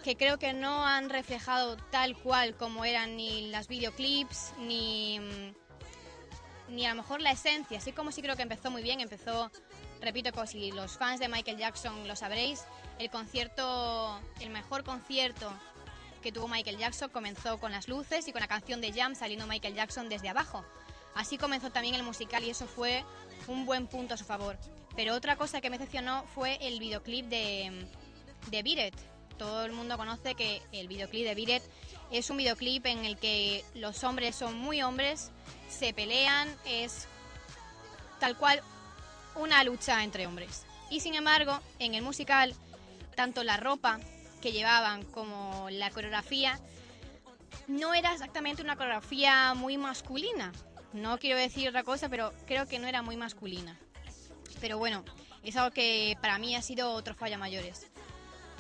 que 0.04 0.16
creo 0.16 0.38
que 0.38 0.54
no 0.54 0.86
han 0.86 1.10
reflejado 1.10 1.76
tal 1.92 2.16
cual 2.16 2.56
como 2.56 2.86
eran 2.86 3.18
ni 3.18 3.50
las 3.50 3.68
videoclips, 3.68 4.54
ni, 4.60 5.20
mm, 5.20 5.54
ni 6.70 6.86
a 6.86 6.90
lo 6.92 6.96
mejor 6.96 7.22
la 7.22 7.32
esencia. 7.32 7.80
Así 7.80 7.92
como 7.92 8.12
sí 8.12 8.22
creo 8.22 8.36
que 8.36 8.44
empezó 8.44 8.72
muy 8.72 8.84
bien, 8.84 9.02
empezó, 9.02 9.52
repito, 10.02 10.32
como 10.32 10.46
si 10.46 10.72
los 10.72 10.98
fans 10.98 11.20
de 11.20 11.28
Michael 11.28 11.58
Jackson 11.58 12.08
lo 12.08 12.16
sabréis, 12.16 12.64
el 13.00 13.10
concierto, 13.10 14.20
el 14.40 14.50
mejor 14.50 14.84
concierto 14.84 15.52
que 16.22 16.32
tuvo 16.32 16.48
Michael 16.48 16.78
Jackson 16.78 17.10
comenzó 17.10 17.60
con 17.60 17.72
las 17.72 17.88
luces 17.88 18.28
y 18.28 18.32
con 18.32 18.42
la 18.42 18.48
canción 18.48 18.82
de 18.82 18.92
Jam 18.92 19.16
saliendo 19.16 19.48
Michael 19.48 19.76
Jackson 19.76 20.10
desde 20.10 20.30
abajo. 20.30 20.66
Así 21.16 21.38
comenzó 21.38 21.72
también 21.72 21.96
el 21.96 22.04
musical 22.04 22.44
y 22.44 22.50
eso 22.50 22.68
fue 22.68 23.04
un 23.48 23.66
buen 23.66 23.88
punto 23.88 24.14
a 24.14 24.18
su 24.18 24.26
favor. 24.26 24.58
Pero 24.96 25.14
otra 25.14 25.36
cosa 25.36 25.62
que 25.62 25.70
me 25.70 25.78
decepcionó 25.78 26.24
fue 26.34 26.58
el 26.62 26.80
videoclip 26.80 27.28
de, 27.28 27.88
de 28.50 28.64
Biret. 28.64 28.96
Todo 29.38 29.66
el 29.66 29.72
mundo 29.72 29.98
conoce 29.98 30.36
que 30.36 30.62
el 30.72 30.88
videoclip 30.88 31.26
de 31.26 31.36
Biret 31.36 31.64
es 32.12 32.30
un 32.30 32.38
videoclip 32.38 32.86
en 32.86 33.06
el 33.06 33.18
que 33.18 33.64
los 33.76 34.04
hombres 34.04 34.36
son 34.36 34.58
muy 34.58 34.82
hombres, 34.82 35.32
se 35.70 35.94
pelean, 35.94 36.56
es 36.66 37.08
tal 38.20 38.38
cual 38.38 38.62
una 39.38 39.64
lucha 39.64 40.04
entre 40.04 40.28
hombres. 40.28 40.66
Y 40.90 41.00
sin 41.00 41.16
embargo, 41.16 41.60
en 41.80 41.96
el 41.96 42.04
musical, 42.04 42.54
tanto 43.16 43.44
la 43.44 43.58
ropa 43.58 44.00
que 44.42 44.52
llevaban 44.52 45.04
como 45.04 45.68
la 45.72 45.90
coreografía 45.90 46.60
no 47.68 47.94
era 47.94 48.14
exactamente 48.14 48.62
una 48.62 48.76
coreografía 48.76 49.54
muy 49.54 49.78
masculina. 49.78 50.52
No 50.94 51.18
quiero 51.18 51.38
decir 51.38 51.68
otra 51.68 51.84
cosa, 51.84 52.10
pero 52.10 52.34
creo 52.46 52.68
que 52.68 52.80
no 52.80 52.88
era 52.88 53.02
muy 53.02 53.18
masculina. 53.18 53.78
Pero 54.62 54.78
bueno, 54.78 55.04
es 55.44 55.56
algo 55.58 55.72
que 55.72 56.18
para 56.22 56.40
mí 56.40 56.56
ha 56.56 56.62
sido 56.62 56.92
otro 56.92 57.14
falla 57.14 57.38
mayores. 57.38 57.88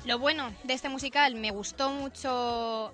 Lo 0.05 0.19
bueno 0.19 0.53
de 0.63 0.73
este 0.73 0.89
musical, 0.89 1.35
me 1.35 1.51
gustó 1.51 1.89
mucho 1.89 2.93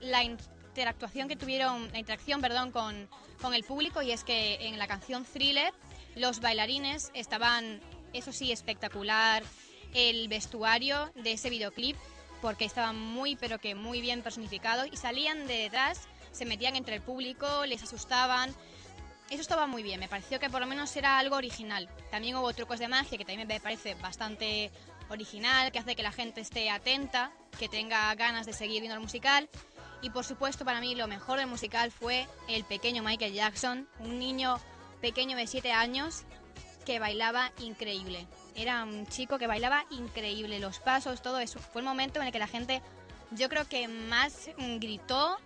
la 0.00 0.22
interactuación 0.22 1.28
que 1.28 1.36
tuvieron, 1.36 1.90
la 1.92 1.98
interacción, 1.98 2.40
perdón, 2.40 2.70
con, 2.72 3.08
con 3.40 3.54
el 3.54 3.64
público 3.64 4.02
y 4.02 4.12
es 4.12 4.24
que 4.24 4.66
en 4.66 4.78
la 4.78 4.86
canción 4.86 5.24
Thriller 5.24 5.72
los 6.16 6.40
bailarines 6.40 7.12
estaban, 7.14 7.80
eso 8.12 8.32
sí, 8.32 8.50
espectacular, 8.50 9.44
el 9.94 10.26
vestuario 10.28 11.12
de 11.14 11.32
ese 11.32 11.48
videoclip 11.50 11.96
porque 12.42 12.64
estaba 12.64 12.92
muy 12.92 13.36
pero 13.36 13.58
que 13.58 13.74
muy 13.74 14.00
bien 14.00 14.22
personificado 14.22 14.84
y 14.86 14.96
salían 14.96 15.46
de 15.46 15.54
detrás, 15.54 16.08
se 16.32 16.44
metían 16.44 16.76
entre 16.76 16.96
el 16.96 17.02
público, 17.02 17.64
les 17.66 17.82
asustaban, 17.82 18.54
eso 19.30 19.40
estaba 19.40 19.66
muy 19.66 19.82
bien, 19.82 20.00
me 20.00 20.08
pareció 20.08 20.38
que 20.38 20.50
por 20.50 20.60
lo 20.60 20.66
menos 20.66 20.94
era 20.96 21.18
algo 21.18 21.36
original. 21.36 21.88
También 22.10 22.36
hubo 22.36 22.52
trucos 22.52 22.78
de 22.78 22.88
magia 22.88 23.18
que 23.18 23.24
también 23.24 23.48
me 23.48 23.60
parece 23.60 23.94
bastante 23.96 24.70
original, 25.08 25.72
que 25.72 25.78
hace 25.78 25.96
que 25.96 26.02
la 26.02 26.12
gente 26.12 26.40
esté 26.40 26.70
atenta, 26.70 27.32
que 27.58 27.68
tenga 27.68 28.14
ganas 28.14 28.46
de 28.46 28.52
seguir 28.52 28.80
viendo 28.80 28.94
el 28.94 29.02
musical. 29.02 29.48
Y 30.02 30.10
por 30.10 30.24
supuesto 30.24 30.64
para 30.64 30.80
mí 30.80 30.94
lo 30.94 31.08
mejor 31.08 31.38
del 31.38 31.48
musical 31.48 31.90
fue 31.90 32.28
el 32.48 32.64
pequeño 32.64 33.02
Michael 33.02 33.32
Jackson, 33.32 33.88
un 33.98 34.18
niño 34.18 34.60
pequeño 35.00 35.36
de 35.36 35.46
7 35.46 35.72
años 35.72 36.24
que 36.84 36.98
bailaba 36.98 37.52
increíble. 37.60 38.26
Era 38.54 38.84
un 38.84 39.06
chico 39.06 39.38
que 39.38 39.46
bailaba 39.46 39.84
increíble, 39.90 40.60
los 40.60 40.78
pasos, 40.78 41.22
todo 41.22 41.38
eso. 41.38 41.58
Fue 41.58 41.80
el 41.80 41.86
momento 41.86 42.20
en 42.20 42.26
el 42.26 42.32
que 42.32 42.38
la 42.38 42.46
gente, 42.46 42.80
yo 43.32 43.48
creo 43.48 43.68
que 43.68 43.88
más 43.88 44.50
gritó, 44.78 45.36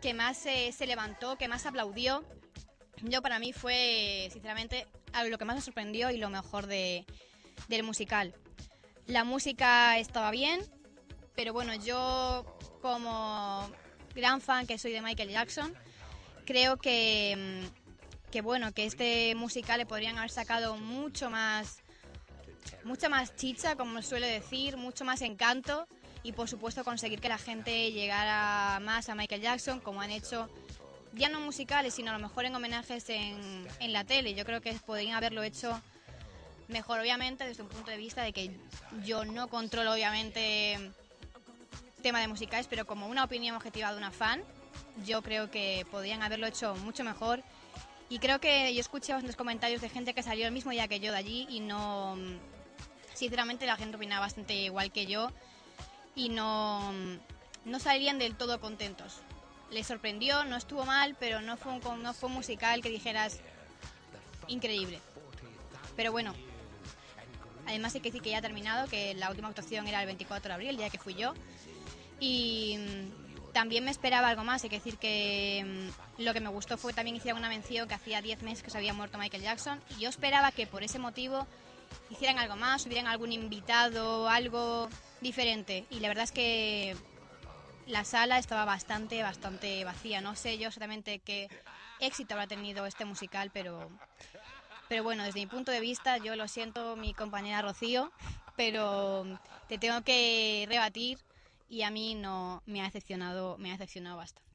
que 0.00 0.14
más 0.14 0.38
se 0.38 0.86
levantó, 0.86 1.36
que 1.36 1.48
más 1.48 1.66
aplaudió 1.66 2.24
yo 3.02 3.22
para 3.22 3.38
mí 3.38 3.52
fue, 3.52 4.28
sinceramente, 4.32 4.86
lo 5.28 5.38
que 5.38 5.44
más 5.44 5.56
me 5.56 5.62
sorprendió 5.62 6.10
y 6.10 6.18
lo 6.18 6.28
mejor 6.28 6.66
de, 6.66 7.06
del 7.68 7.82
musical. 7.82 8.34
La 9.06 9.24
música 9.24 9.98
estaba 9.98 10.30
bien, 10.30 10.60
pero 11.34 11.52
bueno, 11.52 11.74
yo 11.74 12.44
como 12.82 13.70
gran 14.14 14.40
fan 14.40 14.66
que 14.66 14.78
soy 14.78 14.92
de 14.92 15.02
Michael 15.02 15.30
Jackson, 15.30 15.74
creo 16.44 16.76
que, 16.76 17.36
mm, 17.36 17.79
que 18.30 18.40
bueno, 18.40 18.72
que 18.72 18.84
este 18.84 19.34
musical 19.34 19.78
le 19.78 19.86
podrían 19.86 20.18
haber 20.18 20.30
sacado 20.30 20.76
mucho 20.76 21.30
más, 21.30 21.78
mucha 22.84 23.08
más 23.08 23.34
chicha, 23.36 23.76
como 23.76 24.02
suele 24.02 24.26
decir, 24.26 24.76
mucho 24.76 25.04
más 25.04 25.22
encanto 25.22 25.86
y 26.22 26.32
por 26.32 26.48
supuesto 26.48 26.84
conseguir 26.84 27.20
que 27.20 27.28
la 27.28 27.38
gente 27.38 27.92
llegara 27.92 28.78
más 28.80 29.08
a 29.08 29.14
Michael 29.14 29.42
Jackson, 29.42 29.80
como 29.80 30.00
han 30.00 30.10
hecho 30.10 30.48
ya 31.12 31.28
no 31.28 31.40
musicales, 31.40 31.94
sino 31.94 32.10
a 32.10 32.14
lo 32.14 32.20
mejor 32.20 32.44
en 32.44 32.54
homenajes 32.54 33.08
en, 33.08 33.66
en 33.80 33.92
la 33.92 34.04
tele. 34.04 34.34
Yo 34.34 34.44
creo 34.44 34.60
que 34.60 34.72
podrían 34.74 35.16
haberlo 35.16 35.42
hecho 35.42 35.80
mejor, 36.68 37.00
obviamente, 37.00 37.44
desde 37.44 37.62
un 37.62 37.68
punto 37.68 37.90
de 37.90 37.96
vista 37.96 38.22
de 38.22 38.32
que 38.32 38.52
yo 39.04 39.24
no 39.24 39.48
controlo, 39.48 39.92
obviamente, 39.92 40.78
tema 42.00 42.20
de 42.20 42.28
musicales, 42.28 42.66
pero 42.68 42.86
como 42.86 43.08
una 43.08 43.24
opinión 43.24 43.56
objetiva 43.56 43.90
de 43.90 43.98
una 43.98 44.12
fan, 44.12 44.42
yo 45.04 45.22
creo 45.22 45.50
que 45.50 45.84
podrían 45.90 46.22
haberlo 46.22 46.46
hecho 46.46 46.74
mucho 46.76 47.02
mejor. 47.02 47.42
Y 48.10 48.18
creo 48.18 48.40
que 48.40 48.74
yo 48.74 48.80
escuché 48.80 49.12
bastantes 49.12 49.36
comentarios 49.36 49.80
de 49.80 49.88
gente 49.88 50.14
que 50.14 50.24
salió 50.24 50.46
el 50.46 50.52
mismo 50.52 50.72
día 50.72 50.88
que 50.88 50.98
yo 50.98 51.12
de 51.12 51.18
allí 51.18 51.46
y 51.48 51.60
no. 51.60 52.18
Sinceramente, 53.14 53.66
la 53.66 53.76
gente 53.76 53.96
opinaba 53.96 54.26
bastante 54.26 54.52
igual 54.54 54.90
que 54.90 55.06
yo 55.06 55.30
y 56.16 56.28
no, 56.28 56.92
no 57.64 57.78
salían 57.78 58.18
del 58.18 58.34
todo 58.34 58.60
contentos. 58.60 59.20
Les 59.70 59.86
sorprendió, 59.86 60.44
no 60.44 60.56
estuvo 60.56 60.84
mal, 60.84 61.16
pero 61.20 61.40
no 61.40 61.56
fue 61.56 61.72
un, 61.72 62.02
no 62.02 62.12
fue 62.12 62.28
musical 62.28 62.82
que 62.82 62.88
dijeras 62.88 63.38
increíble. 64.48 64.98
Pero 65.94 66.10
bueno, 66.10 66.34
además 67.66 67.94
hay 67.94 68.00
que 68.00 68.08
decir 68.08 68.22
que 68.22 68.30
ya 68.30 68.38
ha 68.38 68.42
terminado, 68.42 68.88
que 68.88 69.14
la 69.14 69.30
última 69.30 69.46
actuación 69.46 69.86
era 69.86 70.00
el 70.00 70.06
24 70.06 70.48
de 70.48 70.54
abril, 70.54 70.70
el 70.70 70.76
día 70.78 70.90
que 70.90 70.98
fui 70.98 71.14
yo. 71.14 71.32
Y 72.18 72.76
también 73.52 73.84
me 73.84 73.90
esperaba 73.90 74.28
algo 74.28 74.44
más, 74.44 74.62
hay 74.62 74.70
que 74.70 74.76
decir 74.76 74.96
que 74.96 75.64
mm, 76.18 76.22
lo 76.22 76.32
que 76.32 76.40
me 76.40 76.48
gustó 76.48 76.78
fue 76.78 76.92
también 76.92 77.16
hicieron 77.16 77.38
una 77.38 77.48
mención 77.48 77.88
que 77.88 77.94
hacía 77.94 78.22
10 78.22 78.42
meses 78.42 78.62
que 78.62 78.70
se 78.70 78.78
había 78.78 78.94
muerto 78.94 79.18
Michael 79.18 79.42
Jackson 79.42 79.80
y 79.96 80.02
yo 80.02 80.08
esperaba 80.08 80.52
que 80.52 80.66
por 80.66 80.82
ese 80.82 80.98
motivo 80.98 81.46
hicieran 82.10 82.38
algo 82.38 82.56
más, 82.56 82.86
hubieran 82.86 83.06
algún 83.06 83.32
invitado, 83.32 84.28
algo 84.28 84.88
diferente. 85.20 85.84
Y 85.90 86.00
la 86.00 86.08
verdad 86.08 86.24
es 86.24 86.32
que 86.32 86.96
la 87.86 88.04
sala 88.04 88.38
estaba 88.38 88.64
bastante, 88.64 89.22
bastante 89.22 89.84
vacía. 89.84 90.20
No 90.20 90.36
sé 90.36 90.58
yo 90.58 90.68
exactamente 90.68 91.18
qué 91.18 91.48
éxito 92.00 92.34
habrá 92.34 92.46
tenido 92.46 92.86
este 92.86 93.04
musical, 93.04 93.50
pero, 93.52 93.90
pero 94.88 95.02
bueno, 95.02 95.24
desde 95.24 95.40
mi 95.40 95.46
punto 95.46 95.72
de 95.72 95.80
vista, 95.80 96.18
yo 96.18 96.36
lo 96.36 96.48
siento, 96.48 96.96
mi 96.96 97.14
compañera 97.14 97.62
Rocío, 97.62 98.12
pero 98.56 99.24
te 99.68 99.78
tengo 99.78 100.02
que 100.02 100.66
rebatir 100.68 101.18
y 101.70 101.82
a 101.82 101.90
mí 101.90 102.16
no 102.16 102.62
me 102.66 102.82
ha 102.82 102.84
decepcionado, 102.84 103.56
me 103.56 103.70
ha 103.70 103.74
decepcionado 103.74 104.16
bastante. 104.16 104.50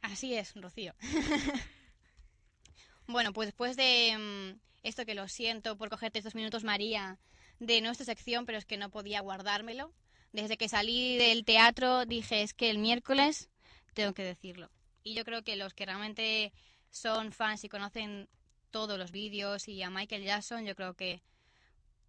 Así 0.00 0.34
es, 0.34 0.54
Rocío. 0.54 0.94
bueno, 3.08 3.32
pues 3.32 3.48
después 3.48 3.76
de 3.76 4.16
mm, 4.16 4.60
esto 4.84 5.04
que 5.04 5.16
lo 5.16 5.26
siento 5.28 5.76
por 5.76 5.90
cogerte 5.90 6.20
estos 6.20 6.36
minutos, 6.36 6.62
María, 6.62 7.18
de 7.58 7.80
nuestra 7.80 8.06
sección, 8.06 8.46
pero 8.46 8.56
es 8.56 8.64
que 8.64 8.76
no 8.76 8.90
podía 8.90 9.20
guardármelo. 9.20 9.92
Desde 10.32 10.56
que 10.56 10.68
salí 10.68 11.18
del 11.18 11.44
teatro 11.44 12.06
dije, 12.06 12.42
es 12.42 12.54
que 12.54 12.70
el 12.70 12.78
miércoles 12.78 13.50
tengo 13.94 14.14
que 14.14 14.22
decirlo. 14.22 14.70
Y 15.02 15.14
yo 15.14 15.24
creo 15.24 15.42
que 15.42 15.56
los 15.56 15.74
que 15.74 15.86
realmente 15.86 16.52
son 16.88 17.32
fans 17.32 17.64
y 17.64 17.68
conocen 17.68 18.28
todos 18.70 18.96
los 18.96 19.10
vídeos 19.10 19.66
y 19.66 19.82
a 19.82 19.90
Michael 19.90 20.22
Jackson, 20.22 20.64
yo 20.64 20.76
creo 20.76 20.94
que 20.94 21.20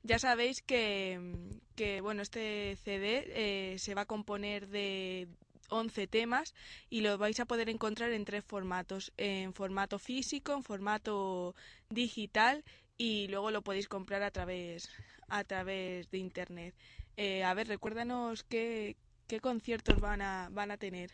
Ya 0.02 0.18
sabéis 0.18 0.62
que, 0.62 1.36
que, 1.76 2.00
bueno, 2.00 2.22
este 2.22 2.76
CD 2.82 3.22
eh, 3.28 3.76
se 3.78 3.94
va 3.94 4.00
a 4.00 4.06
componer 4.06 4.66
de 4.66 5.28
11 5.68 6.08
temas 6.08 6.56
y 6.90 7.02
lo 7.02 7.18
vais 7.18 7.38
a 7.38 7.44
poder 7.44 7.68
encontrar 7.68 8.10
en 8.10 8.24
tres 8.24 8.44
formatos, 8.44 9.12
en 9.16 9.54
formato 9.54 10.00
físico, 10.00 10.54
en 10.54 10.64
formato 10.64 11.54
digital 11.88 12.64
y 13.02 13.26
luego 13.26 13.50
lo 13.50 13.62
podéis 13.62 13.88
comprar 13.88 14.22
a 14.22 14.30
través, 14.30 14.88
a 15.26 15.42
través 15.42 16.08
de 16.12 16.18
internet. 16.18 16.72
Eh, 17.16 17.42
a 17.42 17.52
ver, 17.52 17.66
recuérdanos 17.66 18.44
qué, 18.44 18.96
qué 19.26 19.40
conciertos 19.40 19.98
van 19.98 20.22
a, 20.22 20.50
van 20.52 20.70
a 20.70 20.76
tener. 20.76 21.10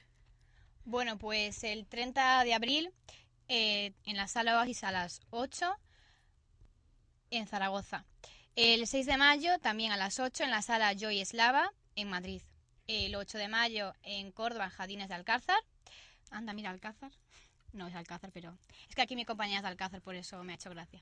Bueno, 0.84 1.16
pues 1.16 1.64
el 1.64 1.86
30 1.86 2.44
de 2.44 2.52
abril 2.52 2.92
eh, 3.48 3.94
en 4.04 4.18
la 4.18 4.28
sala 4.28 4.58
Oasis 4.58 4.84
a 4.84 4.92
las 4.92 5.22
8 5.30 5.74
en 7.30 7.46
Zaragoza. 7.46 8.04
El 8.54 8.86
6 8.86 9.06
de 9.06 9.16
mayo 9.16 9.58
también 9.58 9.90
a 9.90 9.96
las 9.96 10.20
8 10.20 10.44
en 10.44 10.50
la 10.50 10.60
sala 10.60 10.92
Joy 10.92 11.20
Eslava 11.20 11.72
en 11.96 12.10
Madrid. 12.10 12.42
El 12.86 13.16
8 13.16 13.38
de 13.38 13.48
mayo 13.48 13.94
en 14.02 14.30
Córdoba, 14.30 14.68
Jardines 14.68 15.08
de 15.08 15.14
Alcázar. 15.14 15.60
Anda, 16.30 16.52
mira, 16.52 16.68
Alcázar. 16.68 17.12
No 17.72 17.86
es 17.86 17.94
Alcázar, 17.94 18.30
pero 18.30 18.58
es 18.90 18.94
que 18.94 19.00
aquí 19.00 19.16
mi 19.16 19.24
compañía 19.24 19.56
es 19.56 19.62
de 19.62 19.68
Alcázar, 19.68 20.02
por 20.02 20.16
eso 20.16 20.44
me 20.44 20.52
ha 20.52 20.56
hecho 20.56 20.68
gracia. 20.68 21.00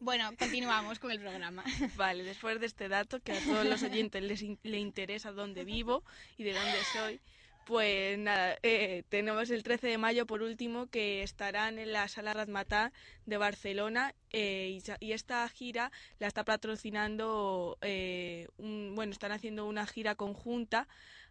Bueno, 0.00 0.30
continuamos 0.38 0.98
con 0.98 1.10
el 1.10 1.20
programa. 1.20 1.64
Vale, 1.96 2.22
después 2.22 2.60
de 2.60 2.66
este 2.66 2.88
dato 2.88 3.20
que 3.20 3.32
a 3.32 3.40
todos 3.40 3.64
los 3.64 3.82
oyentes 3.82 4.22
les 4.22 4.42
in- 4.42 4.58
le 4.62 4.78
interesa 4.78 5.32
dónde 5.32 5.64
vivo 5.64 6.04
y 6.36 6.44
de 6.44 6.52
dónde 6.52 6.78
soy, 6.92 7.20
pues 7.66 8.18
nada, 8.18 8.56
eh, 8.62 9.02
tenemos 9.08 9.50
el 9.50 9.62
13 9.62 9.88
de 9.88 9.98
mayo 9.98 10.26
por 10.26 10.42
último 10.42 10.86
que 10.88 11.22
estarán 11.22 11.78
en 11.78 11.92
la 11.92 12.06
Sala 12.08 12.34
Razmatá 12.34 12.92
de 13.24 13.38
Barcelona 13.38 14.14
eh, 14.30 14.78
y, 15.00 15.04
y 15.06 15.12
esta 15.12 15.48
gira 15.48 15.90
la 16.18 16.26
está 16.28 16.44
patrocinando, 16.44 17.78
eh, 17.80 18.48
un- 18.58 18.92
bueno, 18.94 19.12
están 19.12 19.32
haciendo 19.32 19.64
una 19.66 19.86
gira 19.86 20.14
conjunta, 20.14 20.86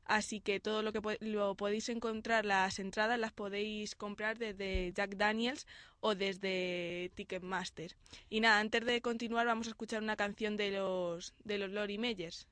así 0.05 0.39
que 0.39 0.59
todo 0.59 0.81
lo 0.81 0.93
que 0.93 1.01
lo 1.21 1.55
podéis 1.55 1.89
encontrar, 1.89 2.45
las 2.45 2.79
entradas 2.79 3.19
las 3.19 3.33
podéis 3.33 3.95
comprar 3.95 4.37
desde 4.37 4.93
Jack 4.93 5.15
Daniels 5.15 5.67
o 5.99 6.15
desde 6.15 7.11
Ticketmaster. 7.15 7.95
Y 8.29 8.39
nada, 8.39 8.59
antes 8.59 8.85
de 8.85 9.01
continuar 9.01 9.45
vamos 9.47 9.67
a 9.67 9.71
escuchar 9.71 10.01
una 10.01 10.15
canción 10.15 10.57
de 10.57 10.71
los 10.71 11.33
de 11.43 11.57
los 11.57 11.71
Lori 11.71 11.97
Meyers. 11.97 12.47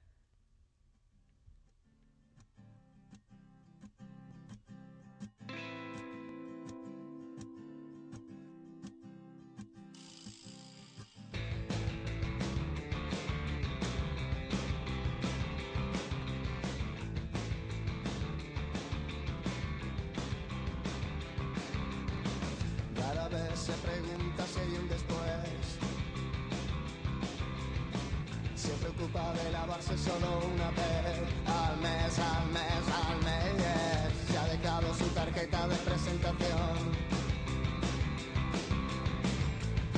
Preocupa 29.13 29.43
de 29.43 29.51
lavarse 29.51 29.95
solo 29.97 30.41
una 30.55 30.69
vez 30.71 31.21
al 31.45 31.77
mes, 31.77 32.17
al 32.17 32.47
mes, 32.49 32.83
al 33.05 33.17
mes. 33.23 34.13
Se 34.27 34.37
ha 34.37 34.45
dejado 34.45 34.93
su 34.95 35.05
tarjeta 35.09 35.67
de 35.67 35.75
presentación. 35.75 36.77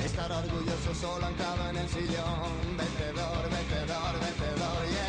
Estará 0.04 0.38
orgulloso 0.38 0.94
solo 0.94 1.26
anclado 1.26 1.70
en 1.70 1.76
el 1.78 1.88
sillón. 1.88 2.76
Vencedor, 2.76 3.42
vencedor, 3.48 4.20
vencedor, 4.20 4.86
yeah, 4.90 5.05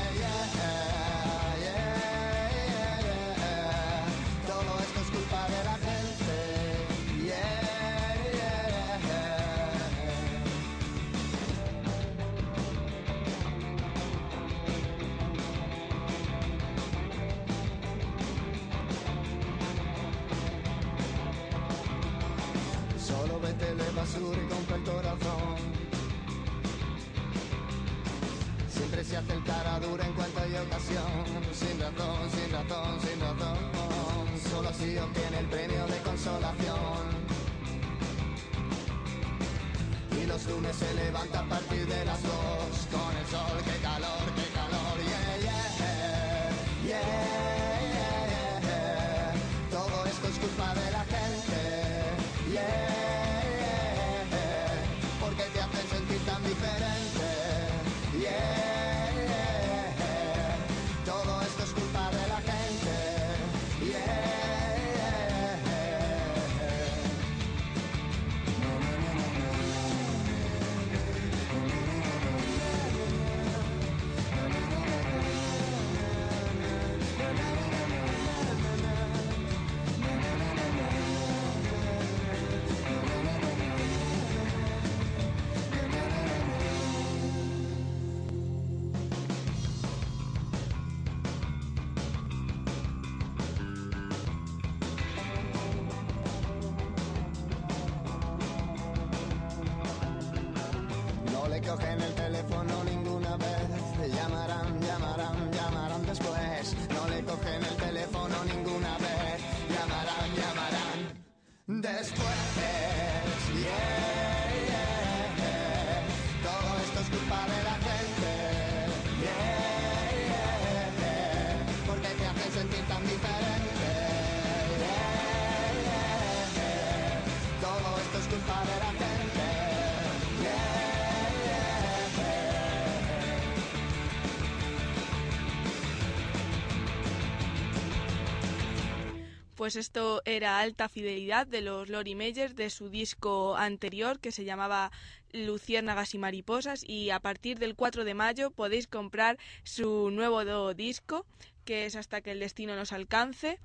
Pues 139.68 139.76
esto 139.76 140.22
era 140.24 140.60
Alta 140.60 140.88
Fidelidad 140.88 141.46
de 141.46 141.60
los 141.60 141.90
Lori 141.90 142.16
Meyers 142.16 142.56
de 142.56 142.70
su 142.70 142.90
disco 142.90 143.58
anterior 143.58 144.18
que 144.22 144.32
se 144.32 144.46
llamaba 144.46 144.94
Luciérnagas 145.34 146.14
y 146.14 146.18
Mariposas 146.18 146.86
y 146.88 147.10
a 147.10 147.20
partir 147.20 147.60
del 147.60 147.76
4 147.76 148.06
de 148.06 148.14
mayo 148.14 148.50
podéis 148.50 148.88
comprar 148.88 149.38
su 149.64 150.10
nuevo 150.10 150.74
disco 150.74 151.26
que 151.66 151.86
es 151.86 151.98
Hasta 151.98 152.22
que 152.22 152.32
el 152.32 152.40
destino 152.40 152.78
nos 152.78 152.94
alcance. 152.94 153.60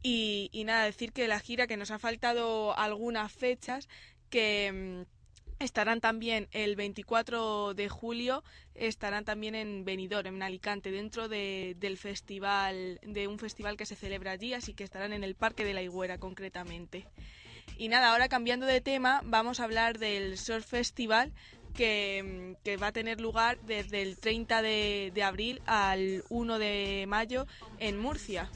Y, 0.00 0.48
y 0.52 0.62
nada, 0.62 0.84
decir 0.84 1.12
que 1.12 1.26
la 1.26 1.40
gira 1.40 1.66
que 1.66 1.76
nos 1.76 1.90
ha 1.90 1.98
faltado 1.98 2.78
algunas 2.78 3.32
fechas 3.32 3.88
que... 4.30 5.04
mm, 5.08 5.17
Estarán 5.58 6.00
también 6.00 6.48
el 6.52 6.76
24 6.76 7.74
de 7.74 7.88
julio, 7.88 8.44
estarán 8.76 9.24
también 9.24 9.56
en 9.56 9.84
Benidorm, 9.84 10.36
en 10.36 10.42
Alicante, 10.42 10.92
dentro 10.92 11.28
de, 11.28 11.74
del 11.80 11.98
festival, 11.98 13.00
de 13.02 13.26
un 13.26 13.40
festival 13.40 13.76
que 13.76 13.84
se 13.84 13.96
celebra 13.96 14.32
allí, 14.32 14.54
así 14.54 14.72
que 14.72 14.84
estarán 14.84 15.12
en 15.12 15.24
el 15.24 15.34
Parque 15.34 15.64
de 15.64 15.74
la 15.74 15.82
Higuera 15.82 16.18
concretamente. 16.18 17.06
Y 17.76 17.88
nada, 17.88 18.12
ahora 18.12 18.28
cambiando 18.28 18.66
de 18.66 18.80
tema, 18.80 19.20
vamos 19.24 19.58
a 19.58 19.64
hablar 19.64 19.98
del 19.98 20.38
Surf 20.38 20.64
Festival 20.64 21.32
que, 21.74 22.56
que 22.62 22.76
va 22.76 22.88
a 22.88 22.92
tener 22.92 23.20
lugar 23.20 23.58
desde 23.62 24.02
el 24.02 24.16
30 24.16 24.62
de, 24.62 25.10
de 25.12 25.22
abril 25.24 25.60
al 25.66 26.22
1 26.28 26.58
de 26.58 27.04
mayo 27.08 27.46
en 27.80 27.98
Murcia. 27.98 28.48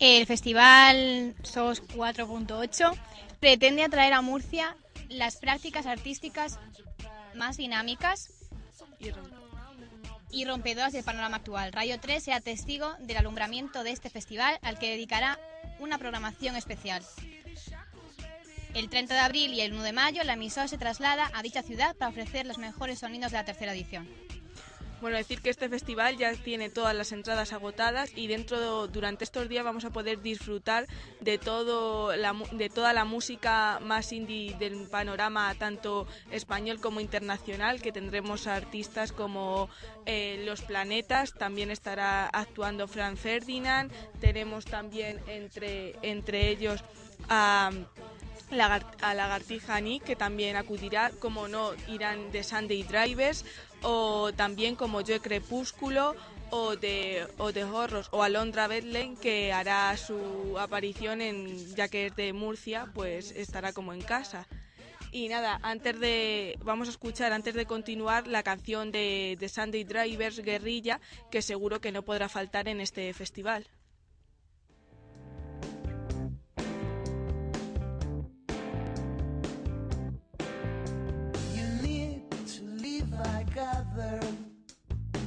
El 0.00 0.26
festival 0.26 1.34
SOS 1.44 1.86
4.8 1.88 2.92
pretende 3.38 3.84
atraer 3.84 4.12
a 4.12 4.20
Murcia 4.20 4.76
las 5.14 5.36
prácticas 5.36 5.86
artísticas 5.86 6.58
más 7.34 7.56
dinámicas 7.56 8.30
Y 8.98 9.10
rom- 9.10 9.30
y 10.30 10.44
rompedoras 10.44 10.92
del 10.92 11.04
panorama 11.04 11.36
actual. 11.36 11.72
Radio 11.72 11.98
3 12.00 12.22
será 12.24 12.40
testigo 12.40 12.92
del 13.00 13.16
alumbramiento 13.18 13.84
de 13.84 13.90
este 13.92 14.10
festival 14.10 14.58
al 14.62 14.78
que 14.78 14.90
dedicará 14.90 15.38
una 15.78 15.98
programación 15.98 16.56
especial. 16.56 17.04
El 18.74 18.88
30 18.88 19.14
de 19.14 19.20
abril 19.20 19.52
y 19.54 19.60
el 19.60 19.72
1 19.72 19.82
de 19.84 19.92
mayo 19.92 20.24
la 20.24 20.32
emisora 20.32 20.66
se 20.66 20.78
traslada 20.78 21.30
a 21.34 21.42
dicha 21.42 21.62
ciudad 21.62 21.94
para 21.96 22.10
ofrecer 22.10 22.46
los 22.46 22.58
mejores 22.58 22.98
sonidos 22.98 23.30
de 23.30 23.38
la 23.38 23.44
tercera 23.44 23.72
edición. 23.72 24.08
Bueno, 25.04 25.18
decir 25.18 25.42
que 25.42 25.50
este 25.50 25.68
festival 25.68 26.16
ya 26.16 26.32
tiene 26.32 26.70
todas 26.70 26.96
las 26.96 27.12
entradas 27.12 27.52
agotadas 27.52 28.10
y 28.16 28.26
dentro 28.26 28.88
durante 28.88 29.24
estos 29.24 29.50
días 29.50 29.62
vamos 29.62 29.84
a 29.84 29.90
poder 29.90 30.22
disfrutar 30.22 30.86
de 31.20 31.36
todo 31.36 32.08
de 32.08 32.70
toda 32.70 32.94
la 32.94 33.04
música 33.04 33.80
más 33.82 34.12
indie 34.12 34.56
del 34.58 34.88
panorama 34.88 35.54
tanto 35.58 36.06
español 36.30 36.80
como 36.80 37.00
internacional, 37.00 37.82
que 37.82 37.92
tendremos 37.92 38.46
artistas 38.46 39.12
como 39.12 39.68
eh, 40.06 40.42
Los 40.46 40.62
Planetas, 40.62 41.34
también 41.34 41.70
estará 41.70 42.26
actuando 42.28 42.88
Fran 42.88 43.18
Ferdinand, 43.18 43.92
tenemos 44.22 44.64
también 44.64 45.20
entre 45.26 45.96
entre 46.00 46.48
ellos 46.48 46.82
a 47.28 47.70
a 49.02 49.14
Lagartija 49.14 49.80
Nick, 49.80 50.04
que 50.04 50.16
también 50.16 50.56
acudirá, 50.56 51.10
como 51.18 51.48
no, 51.48 51.72
irán 51.88 52.30
de 52.30 52.44
Sunday 52.44 52.82
Drivers, 52.82 53.44
o 53.84 54.32
también 54.32 54.74
como 54.74 55.00
Yo 55.02 55.20
Crepúsculo, 55.22 56.16
o 56.50 56.76
de, 56.76 57.26
o 57.38 57.52
de 57.52 57.64
Horros, 57.64 58.08
o 58.12 58.22
Alondra 58.22 58.66
Bedlen, 58.66 59.16
que 59.16 59.52
hará 59.52 59.96
su 59.96 60.56
aparición, 60.58 61.20
en, 61.20 61.74
ya 61.74 61.88
que 61.88 62.06
es 62.06 62.16
de 62.16 62.32
Murcia, 62.32 62.90
pues 62.94 63.32
estará 63.32 63.72
como 63.72 63.92
en 63.92 64.02
casa. 64.02 64.46
Y 65.10 65.28
nada, 65.28 65.60
antes 65.62 65.98
de, 66.00 66.58
vamos 66.64 66.88
a 66.88 66.90
escuchar, 66.90 67.32
antes 67.32 67.54
de 67.54 67.66
continuar, 67.66 68.26
la 68.26 68.42
canción 68.42 68.90
de, 68.90 69.36
de 69.38 69.48
Sunday 69.48 69.84
Drivers, 69.84 70.40
Guerrilla, 70.40 71.00
que 71.30 71.42
seguro 71.42 71.80
que 71.80 71.92
no 71.92 72.02
podrá 72.02 72.28
faltar 72.28 72.68
en 72.68 72.80
este 72.80 73.12
festival. 73.14 73.66
Gather. 83.54 84.20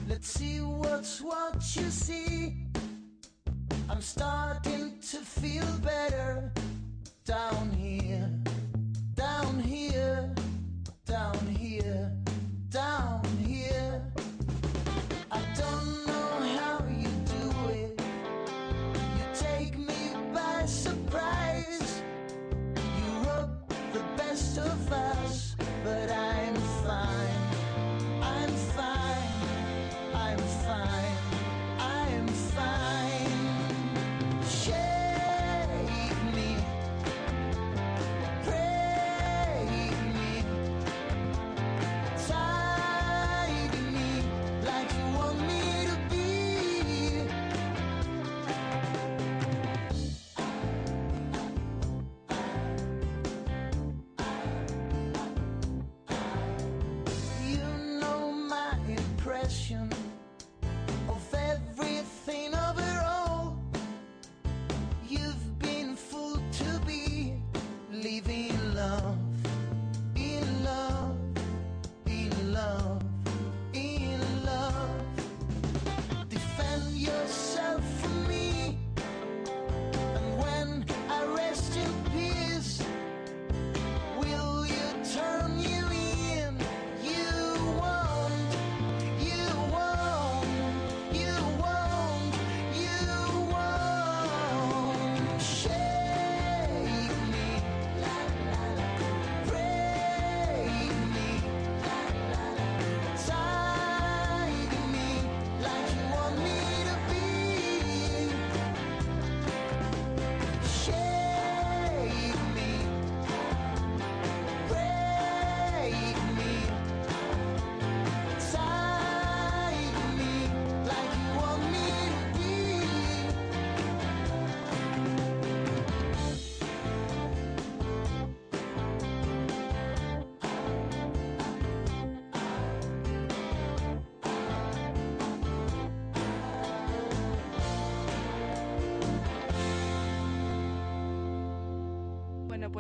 Let's 0.10 0.28
see 0.28 0.60
what's 0.60 1.22
what 1.22 1.56
you 1.76 1.90
see. 1.90 2.58
I'm 3.90 4.02
starting 4.02 5.00
to 5.12 5.18
feel 5.18 5.66
better 5.82 6.52
down 7.24 7.72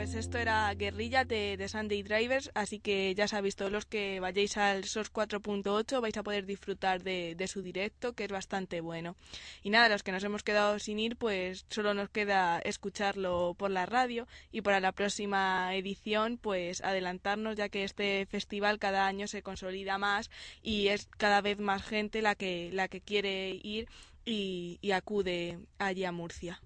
pues 0.07 0.23
esto 0.23 0.37
era 0.37 0.73
Guerrilla 0.73 1.25
de, 1.25 1.57
de 1.57 1.67
Sunday 1.67 2.01
Drivers, 2.01 2.49
así 2.53 2.79
que 2.79 3.13
ya 3.13 3.27
sabéis, 3.27 3.57
todos 3.57 3.73
los 3.73 3.85
que 3.85 4.21
vayáis 4.21 4.55
al 4.55 4.85
SOS 4.85 5.11
4.8 5.11 5.99
vais 5.99 6.15
a 6.15 6.23
poder 6.23 6.45
disfrutar 6.45 7.03
de, 7.03 7.35
su 7.49 7.61
directo, 7.61 8.13
que 8.13 8.23
es 8.23 8.31
bastante 8.31 8.79
bueno. 8.79 9.17
Y 9.63 9.69
nada, 9.69 9.89
los 9.89 10.03
que 10.03 10.13
nos 10.13 10.23
hemos 10.23 10.43
quedado 10.43 10.79
sin 10.79 10.99
ir, 10.99 11.17
pues 11.17 11.65
solo 11.69 11.93
nos 11.93 12.09
queda 12.09 12.59
escucharlo 12.59 13.53
por 13.57 13.69
la 13.69 13.85
radio 13.85 14.29
y 14.49 14.61
para 14.61 14.79
la 14.79 14.93
próxima 14.93 15.75
edición, 15.75 16.37
pues 16.37 16.81
adelantarnos, 16.85 17.57
ya 17.57 17.67
que 17.67 17.83
este 17.83 18.27
festival 18.27 18.79
cada 18.79 19.07
año 19.07 19.27
se 19.27 19.43
consolida 19.43 19.97
más 19.97 20.29
y 20.61 20.87
es 20.87 21.07
cada 21.17 21.41
vez 21.41 21.59
más 21.59 21.83
gente 21.83 22.21
la 22.21 22.35
que, 22.35 22.69
la 22.71 22.87
que 22.87 23.01
quiere 23.01 23.59
ir 23.61 23.89
y 24.23 24.91
acude 24.91 25.59
allí 25.79 26.05
a 26.05 26.13
Murcia. 26.13 26.61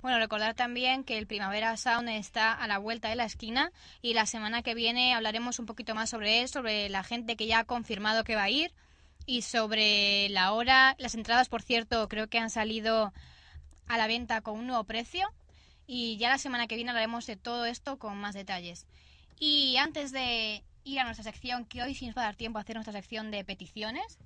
Bueno, 0.00 0.18
recordar 0.18 0.54
también 0.54 1.02
que 1.02 1.18
el 1.18 1.26
Primavera 1.26 1.76
Sound 1.76 2.08
está 2.08 2.52
a 2.52 2.68
la 2.68 2.78
vuelta 2.78 3.08
de 3.08 3.16
la 3.16 3.24
esquina 3.24 3.72
y 4.00 4.14
la 4.14 4.26
semana 4.26 4.62
que 4.62 4.74
viene 4.74 5.12
hablaremos 5.12 5.58
un 5.58 5.66
poquito 5.66 5.96
más 5.96 6.10
sobre 6.10 6.40
él, 6.40 6.48
sobre 6.48 6.88
la 6.88 7.02
gente 7.02 7.36
que 7.36 7.48
ya 7.48 7.60
ha 7.60 7.64
confirmado 7.64 8.22
que 8.22 8.36
va 8.36 8.44
a 8.44 8.50
ir 8.50 8.72
y 9.26 9.42
sobre 9.42 10.28
la 10.28 10.52
hora. 10.52 10.94
Las 10.98 11.16
entradas, 11.16 11.48
por 11.48 11.62
cierto, 11.62 12.08
creo 12.08 12.28
que 12.28 12.38
han 12.38 12.48
salido 12.48 13.12
a 13.88 13.98
la 13.98 14.06
venta 14.06 14.40
con 14.40 14.56
un 14.56 14.68
nuevo 14.68 14.84
precio 14.84 15.28
y 15.84 16.16
ya 16.16 16.28
la 16.28 16.38
semana 16.38 16.68
que 16.68 16.76
viene 16.76 16.90
hablaremos 16.90 17.26
de 17.26 17.36
todo 17.36 17.66
esto 17.66 17.98
con 17.98 18.16
más 18.18 18.34
detalles. 18.34 18.86
Y 19.40 19.78
antes 19.78 20.12
de 20.12 20.62
ir 20.84 21.00
a 21.00 21.04
nuestra 21.04 21.24
sección, 21.24 21.64
que 21.64 21.82
hoy 21.82 21.96
sí 21.96 22.06
nos 22.06 22.16
va 22.16 22.22
a 22.22 22.26
dar 22.26 22.36
tiempo 22.36 22.58
a 22.58 22.62
hacer 22.62 22.76
nuestra 22.76 22.92
sección 22.92 23.32
de 23.32 23.44
peticiones, 23.44 24.18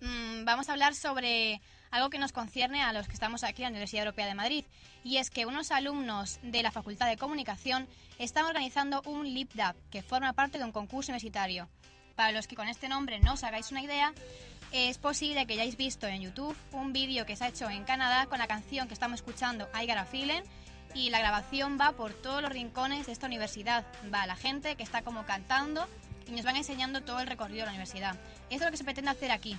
mmm, 0.00 0.44
vamos 0.46 0.70
a 0.70 0.72
hablar 0.72 0.94
sobre 0.94 1.60
algo 1.90 2.10
que 2.10 2.18
nos 2.18 2.32
concierne 2.32 2.82
a 2.82 2.92
los 2.92 3.06
que 3.06 3.14
estamos 3.14 3.44
aquí 3.44 3.62
en 3.62 3.66
la 3.66 3.70
Universidad 3.70 4.04
Europea 4.04 4.26
de 4.26 4.34
Madrid, 4.34 4.64
y 5.04 5.16
es 5.16 5.30
que 5.30 5.46
unos 5.46 5.70
alumnos 5.70 6.38
de 6.42 6.62
la 6.62 6.70
Facultad 6.70 7.08
de 7.08 7.16
Comunicación 7.16 7.88
están 8.18 8.46
organizando 8.46 9.02
un 9.06 9.26
LipDAP, 9.26 9.76
que 9.90 10.02
forma 10.02 10.32
parte 10.32 10.58
de 10.58 10.64
un 10.64 10.72
concurso 10.72 11.10
universitario. 11.10 11.68
Para 12.14 12.32
los 12.32 12.46
que 12.46 12.56
con 12.56 12.68
este 12.68 12.88
nombre 12.88 13.18
no 13.18 13.34
os 13.34 13.44
hagáis 13.44 13.70
una 13.70 13.82
idea, 13.82 14.12
es 14.72 14.98
posible 14.98 15.46
que 15.46 15.54
hayáis 15.54 15.76
visto 15.76 16.06
en 16.06 16.22
YouTube 16.22 16.56
un 16.72 16.92
vídeo 16.92 17.26
que 17.26 17.34
se 17.34 17.44
ha 17.44 17.48
hecho 17.48 17.68
en 17.68 17.84
Canadá 17.84 18.26
con 18.26 18.38
la 18.38 18.46
canción 18.46 18.86
que 18.86 18.94
estamos 18.94 19.20
escuchando, 19.20 19.68
I 19.74 19.86
Got 19.86 19.96
a 19.96 20.04
Feeling, 20.04 20.42
y 20.94 21.10
la 21.10 21.20
grabación 21.20 21.78
va 21.80 21.92
por 21.92 22.12
todos 22.12 22.42
los 22.42 22.52
rincones 22.52 23.06
de 23.06 23.12
esta 23.12 23.26
universidad. 23.26 23.84
Va 24.12 24.26
la 24.26 24.36
gente 24.36 24.76
que 24.76 24.82
está 24.82 25.02
como 25.02 25.24
cantando 25.24 25.88
y 26.26 26.32
nos 26.32 26.44
van 26.44 26.56
enseñando 26.56 27.00
todo 27.02 27.20
el 27.20 27.26
recorrido 27.26 27.60
de 27.60 27.66
la 27.66 27.70
universidad. 27.70 28.16
Esto 28.50 28.56
es 28.56 28.60
lo 28.62 28.70
que 28.70 28.76
se 28.76 28.84
pretende 28.84 29.10
hacer 29.10 29.30
aquí. 29.30 29.56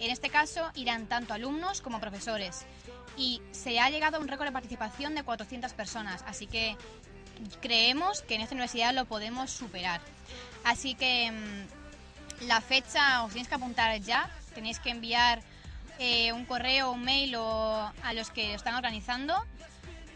En 0.00 0.10
este 0.10 0.28
caso 0.28 0.70
irán 0.74 1.06
tanto 1.06 1.34
alumnos 1.34 1.80
como 1.80 2.00
profesores. 2.00 2.66
Y 3.16 3.40
se 3.52 3.78
ha 3.78 3.90
llegado 3.90 4.16
a 4.16 4.20
un 4.20 4.28
récord 4.28 4.46
de 4.46 4.52
participación 4.52 5.14
de 5.14 5.22
400 5.22 5.72
personas, 5.72 6.24
así 6.26 6.46
que 6.46 6.76
creemos 7.60 8.22
que 8.22 8.34
en 8.34 8.40
esta 8.40 8.54
universidad 8.54 8.92
lo 8.94 9.04
podemos 9.04 9.50
superar. 9.50 10.00
Así 10.64 10.94
que 10.94 11.30
mmm, 11.30 12.46
la 12.46 12.60
fecha 12.60 13.22
os 13.22 13.30
tenéis 13.30 13.48
que 13.48 13.54
apuntar 13.54 13.96
ya, 14.00 14.30
tenéis 14.54 14.78
que 14.80 14.90
enviar 14.90 15.42
eh, 15.98 16.32
un 16.32 16.44
correo, 16.44 16.90
un 16.90 17.04
mail 17.04 17.36
o 17.36 17.92
a 18.02 18.12
los 18.14 18.30
que 18.30 18.48
lo 18.48 18.54
están 18.54 18.74
organizando 18.74 19.34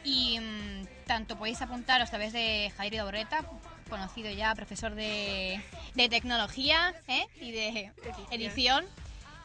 y 0.05 0.41
mmm, 0.41 0.87
tanto 1.07 1.39
podéis 1.39 1.63
apuntaros 1.63 2.09
a 2.09 2.11
través 2.11 2.33
de 2.33 2.73
Jair 2.77 2.97
Dorreta, 2.97 3.45
conocido 3.89 4.31
ya 4.31 4.55
profesor 4.55 4.95
de, 4.95 5.63
de 5.95 6.09
tecnología 6.09 6.95
¿eh? 7.07 7.27
y 7.41 7.53
de 7.53 7.93
edición 8.31 8.85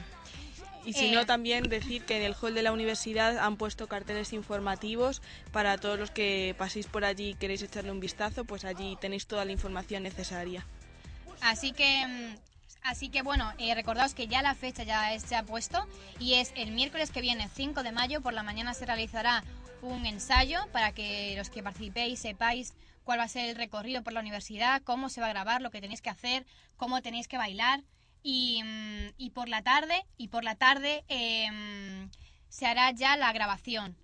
Y 0.84 0.94
si 0.94 1.06
Eh, 1.06 1.12
no, 1.12 1.24
también 1.26 1.68
decir 1.68 2.04
que 2.04 2.16
en 2.16 2.22
el 2.22 2.34
hall 2.34 2.54
de 2.54 2.62
la 2.62 2.72
universidad 2.72 3.38
han 3.38 3.56
puesto 3.56 3.86
carteles 3.86 4.32
informativos 4.32 5.22
para 5.52 5.78
todos 5.78 5.96
los 5.98 6.10
que 6.10 6.54
paséis 6.58 6.86
por 6.88 7.04
allí 7.04 7.30
y 7.30 7.34
queréis 7.34 7.62
echarle 7.62 7.92
un 7.92 8.00
vistazo, 8.00 8.44
pues 8.44 8.64
allí 8.64 8.96
tenéis 9.00 9.26
toda 9.26 9.44
la 9.44 9.52
información 9.52 10.02
necesaria. 10.02 10.66
Así 11.40 11.72
que, 11.72 12.04
mm, 12.06 12.34
así 12.84 13.08
que 13.08 13.22
bueno, 13.22 13.52
eh, 13.58 13.74
recordaos 13.74 14.14
que 14.14 14.26
ya 14.26 14.42
la 14.42 14.54
fecha 14.54 14.82
ya 14.82 15.18
se 15.18 15.36
ha 15.36 15.42
puesto 15.42 15.86
y 16.18 16.34
es 16.34 16.52
el 16.56 16.72
miércoles 16.72 17.10
que 17.10 17.20
viene, 17.20 17.48
5 17.48 17.82
de 17.82 17.92
mayo, 17.92 18.20
por 18.20 18.32
la 18.32 18.42
mañana 18.42 18.74
se 18.74 18.86
realizará 18.86 19.44
un 19.82 20.06
ensayo 20.06 20.60
para 20.72 20.92
que 20.92 21.34
los 21.36 21.50
que 21.50 21.62
participéis 21.62 22.20
sepáis 22.20 22.74
cuál 23.04 23.18
va 23.18 23.24
a 23.24 23.28
ser 23.28 23.48
el 23.50 23.56
recorrido 23.56 24.02
por 24.02 24.12
la 24.12 24.20
universidad, 24.20 24.82
cómo 24.82 25.08
se 25.08 25.20
va 25.20 25.26
a 25.26 25.30
grabar, 25.30 25.60
lo 25.60 25.70
que 25.70 25.80
tenéis 25.80 26.02
que 26.02 26.10
hacer, 26.10 26.46
cómo 26.76 27.02
tenéis 27.02 27.28
que 27.28 27.36
bailar 27.36 27.82
y, 28.22 28.62
mm, 28.62 29.14
y 29.18 29.30
por 29.30 29.48
la 29.48 29.62
tarde 29.62 30.04
y 30.16 30.28
por 30.28 30.44
la 30.44 30.54
tarde 30.54 31.04
em, 31.08 32.10
se 32.48 32.66
hará 32.66 32.90
ya 32.92 33.16
la 33.16 33.32
grabación. 33.32 33.96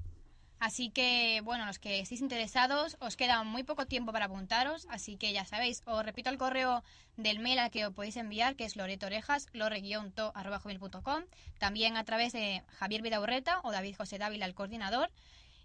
Así 0.60 0.90
que, 0.90 1.40
bueno, 1.44 1.66
los 1.66 1.78
que 1.78 2.00
estéis 2.00 2.20
interesados, 2.20 2.96
os 3.00 3.16
queda 3.16 3.44
muy 3.44 3.62
poco 3.62 3.86
tiempo 3.86 4.12
para 4.12 4.24
apuntaros, 4.24 4.86
así 4.90 5.16
que 5.16 5.32
ya 5.32 5.44
sabéis, 5.44 5.82
os 5.86 6.04
repito 6.04 6.30
el 6.30 6.38
correo 6.38 6.82
del 7.16 7.38
mail 7.38 7.60
al 7.60 7.70
que 7.70 7.86
os 7.86 7.94
podéis 7.94 8.16
enviar, 8.16 8.56
que 8.56 8.64
es 8.64 8.74
loretorejas, 8.74 9.46
lore-to.com, 9.52 11.22
también 11.58 11.96
a 11.96 12.04
través 12.04 12.32
de 12.32 12.64
Javier 12.78 13.02
Vidaurreta 13.02 13.60
o 13.62 13.70
David 13.70 13.96
José 13.96 14.18
Dávila, 14.18 14.46
el 14.46 14.54
coordinador, 14.54 15.10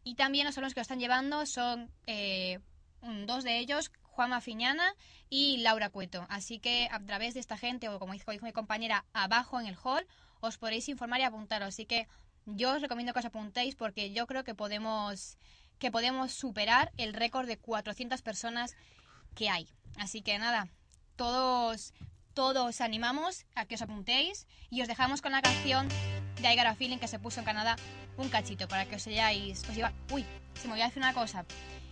y 0.04 0.16
también 0.16 0.46
los 0.46 0.58
alumnos 0.58 0.74
que 0.74 0.82
lo 0.82 0.84
están 0.84 1.00
llevando 1.00 1.46
son 1.46 1.89
eh, 2.06 2.60
dos 3.26 3.44
de 3.44 3.58
ellos, 3.58 3.91
Juanma 4.04 4.41
Fiñana 4.41 4.94
y 5.30 5.58
Laura 5.58 5.89
Cueto. 5.89 6.26
Así 6.30 6.60
que 6.60 6.88
a 6.91 7.00
través 7.00 7.34
de 7.34 7.39
esta 7.39 7.58
gente, 7.58 7.89
o 7.89 8.00
como 8.00 8.14
dijo, 8.14 8.32
dijo 8.32 8.46
mi 8.46 8.52
compañera, 8.52 9.06
abajo 9.14 9.60
en 9.60 9.66
el 9.66 9.78
hall, 9.82 10.06
os 10.39 10.58
podréis 10.58 10.89
informar 10.89 11.22
y 11.22 11.24
apuntaros. 11.24 11.70
Así 11.70 11.86
que 11.86 12.08
yo 12.46 12.76
os 12.76 12.82
recomiendo 12.82 13.14
que 13.14 13.20
os 13.20 13.26
apuntéis 13.26 13.76
porque 13.76 14.12
yo 14.12 14.28
creo 14.28 14.44
que 14.44 14.56
podemos, 14.56 15.38
que 15.80 15.91
podemos 15.91 16.32
superar 16.32 16.91
el 16.98 17.14
récord 17.14 17.48
de 17.48 17.58
400 17.58 18.22
personas 18.22 18.76
que 19.36 19.50
hay. 19.50 19.68
Así 19.98 20.22
que 20.22 20.38
nada, 20.38 20.68
todos, 21.16 21.94
todos 22.34 22.82
animamos 22.82 23.46
a 23.56 23.66
que 23.66 23.76
os 23.76 23.82
apuntéis 23.82 24.48
y 24.70 24.82
os 24.82 24.88
dejamos 24.88 25.22
con 25.22 25.32
la 25.32 25.41
canción 25.41 25.88
de 26.41 26.54
I 26.54 26.56
Got 26.56 26.66
a 26.66 26.76
Feeling 26.76 26.98
que 26.98 27.08
se 27.08 27.20
puso 27.20 27.39
en 27.39 27.46
Canadá 27.46 27.76
un 28.18 28.30
cachito 28.30 28.68
para 28.68 28.86
que 28.86 28.96
os 28.96 29.08
hayáis... 29.08 29.64
Uy, 30.12 30.26
se 30.56 30.68
me 30.68 30.74
olvidó 30.74 30.88
decir 30.88 31.02
una 31.02 31.14
cosa. 31.14 31.46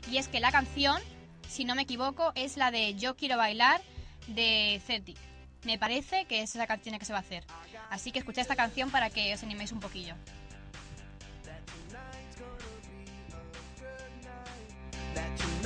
Y 0.09 0.17
es 0.17 0.27
que 0.27 0.39
la 0.39 0.51
canción, 0.51 1.01
si 1.47 1.65
no 1.65 1.75
me 1.75 1.83
equivoco, 1.83 2.31
es 2.35 2.57
la 2.57 2.71
de 2.71 2.95
Yo 2.95 3.15
Quiero 3.15 3.37
Bailar 3.37 3.81
de 4.27 4.81
Celtic. 4.85 5.17
Me 5.63 5.77
parece 5.77 6.25
que 6.25 6.41
es 6.41 6.55
esa 6.55 6.67
canción 6.67 6.97
que 6.97 7.05
se 7.05 7.13
va 7.13 7.19
a 7.19 7.21
hacer. 7.21 7.45
Así 7.89 8.11
que 8.11 8.19
escuchad 8.19 8.41
esta 8.41 8.55
canción 8.55 8.89
para 8.89 9.09
que 9.09 9.33
os 9.33 9.43
animéis 9.43 9.71
un 9.71 9.79
poquillo. 9.79 10.15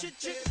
chit 0.00 0.18
chit. 0.18 0.49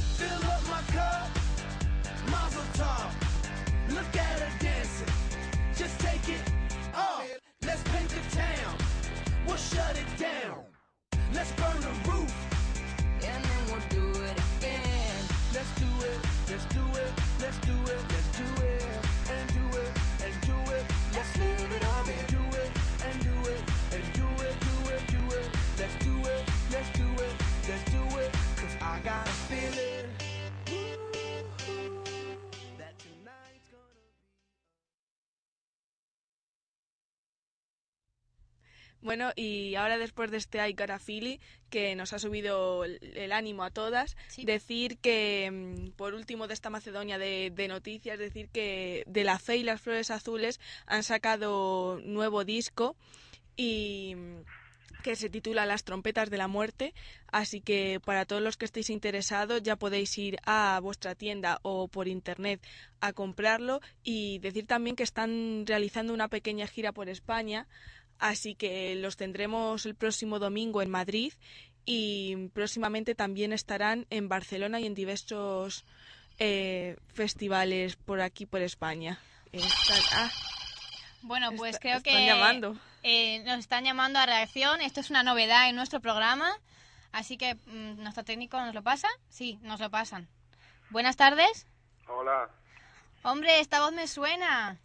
Bueno, 39.10 39.32
y 39.36 39.74
ahora 39.74 39.98
después 39.98 40.30
de 40.30 40.38
este 40.38 40.60
Ay 40.60 40.76
Carafili, 40.76 41.40
que 41.72 41.96
nos 41.96 42.14
ha 42.14 42.20
subido 42.20 42.84
el, 42.84 43.32
ánimo 43.32 43.64
a 43.64 43.72
todas, 43.72 44.16
Sí. 44.28 44.46
decir 44.46 45.00
que, 45.00 45.50
mm, 45.52 45.94
por 45.98 46.14
último 46.14 46.48
de 46.48 46.54
esta 46.54 46.70
Macedonia 46.70 47.18
de, 47.18 47.52
de 47.52 47.68
noticias, 47.68 48.20
decir 48.20 48.50
que 48.50 49.04
de 49.08 49.24
la 49.24 49.40
fe 49.40 49.58
y 49.58 49.64
las 49.64 49.82
flores 49.82 50.12
azules 50.12 50.60
han 50.86 51.02
sacado 51.02 52.00
nuevo 52.04 52.46
disco 52.46 52.96
y 53.58 54.14
mm, 54.16 54.42
que 55.02 55.16
se 55.16 55.30
titula 55.30 55.66
Las 55.66 55.84
trompetas 55.84 56.30
de 56.30 56.38
la 56.38 56.48
muerte, 56.48 56.94
así 57.32 57.62
que 57.62 58.00
para 58.04 58.26
todos 58.26 58.42
los 58.42 58.58
que 58.58 58.66
estéis 58.66 58.90
interesados 58.90 59.64
ya 59.64 59.76
podéis 59.76 60.16
ir 60.18 60.38
a 60.46 60.80
vuestra 60.84 61.16
tienda 61.16 61.60
o 61.64 61.88
por 61.88 62.08
internet 62.08 62.62
a 63.00 63.14
comprarlo 63.14 63.80
y 64.04 64.40
decir 64.40 64.68
también 64.68 64.96
que 64.96 65.04
están 65.04 65.64
realizando 65.66 66.14
una 66.14 66.28
pequeña 66.28 66.68
gira 66.68 66.92
por 66.92 67.10
España, 67.10 67.68
así 68.20 68.56
que 68.56 68.96
los 68.96 69.18
tendremos 69.18 69.86
el 69.86 69.96
próximo 69.96 70.40
domingo 70.40 70.82
en 70.82 70.90
Madrid 70.90 71.34
y 71.86 72.50
próximamente 72.54 73.16
también 73.16 73.52
estarán 73.54 74.06
en 74.10 74.30
Barcelona 74.30 74.80
y 74.80 74.86
en 74.86 74.94
diversos 74.94 75.86
eh, 76.38 76.96
festivales 77.14 77.96
por 77.96 78.22
aquí 78.22 78.46
por 78.46 78.62
España. 78.62 79.20
Están- 79.52 79.98
ah, 80.14 80.30
Bueno, 81.22 81.50
pues 81.58 81.72
está- 81.76 81.80
creo 81.82 81.98
están 81.98 82.14
que 82.14 82.26
llamando. 82.26 82.78
eh, 83.04 83.40
nos 83.44 83.60
están 83.60 83.84
llamando 83.84 84.20
a 84.20 84.26
reacción. 84.26 84.80
Esto 84.82 85.00
es 85.02 85.10
una 85.10 85.24
novedad 85.24 85.68
en 85.70 85.76
nuestro 85.76 86.00
programa. 86.00 86.52
Así 87.12 87.38
que 87.38 87.56
mm, 87.56 88.02
nuestro 88.04 88.24
técnico 88.24 88.58
nos 88.62 88.74
lo 88.76 88.84
pasa. 88.84 89.08
Sí, 89.30 89.58
nos 89.64 89.80
lo 89.80 89.90
pasan. 89.90 90.28
Buenas 90.92 91.18
tardes. 91.18 91.66
Hola, 92.08 92.50
Hombre, 93.24 93.60
esta 93.60 93.82
voz 93.82 93.92
me 93.92 94.08
suena. 94.08 94.78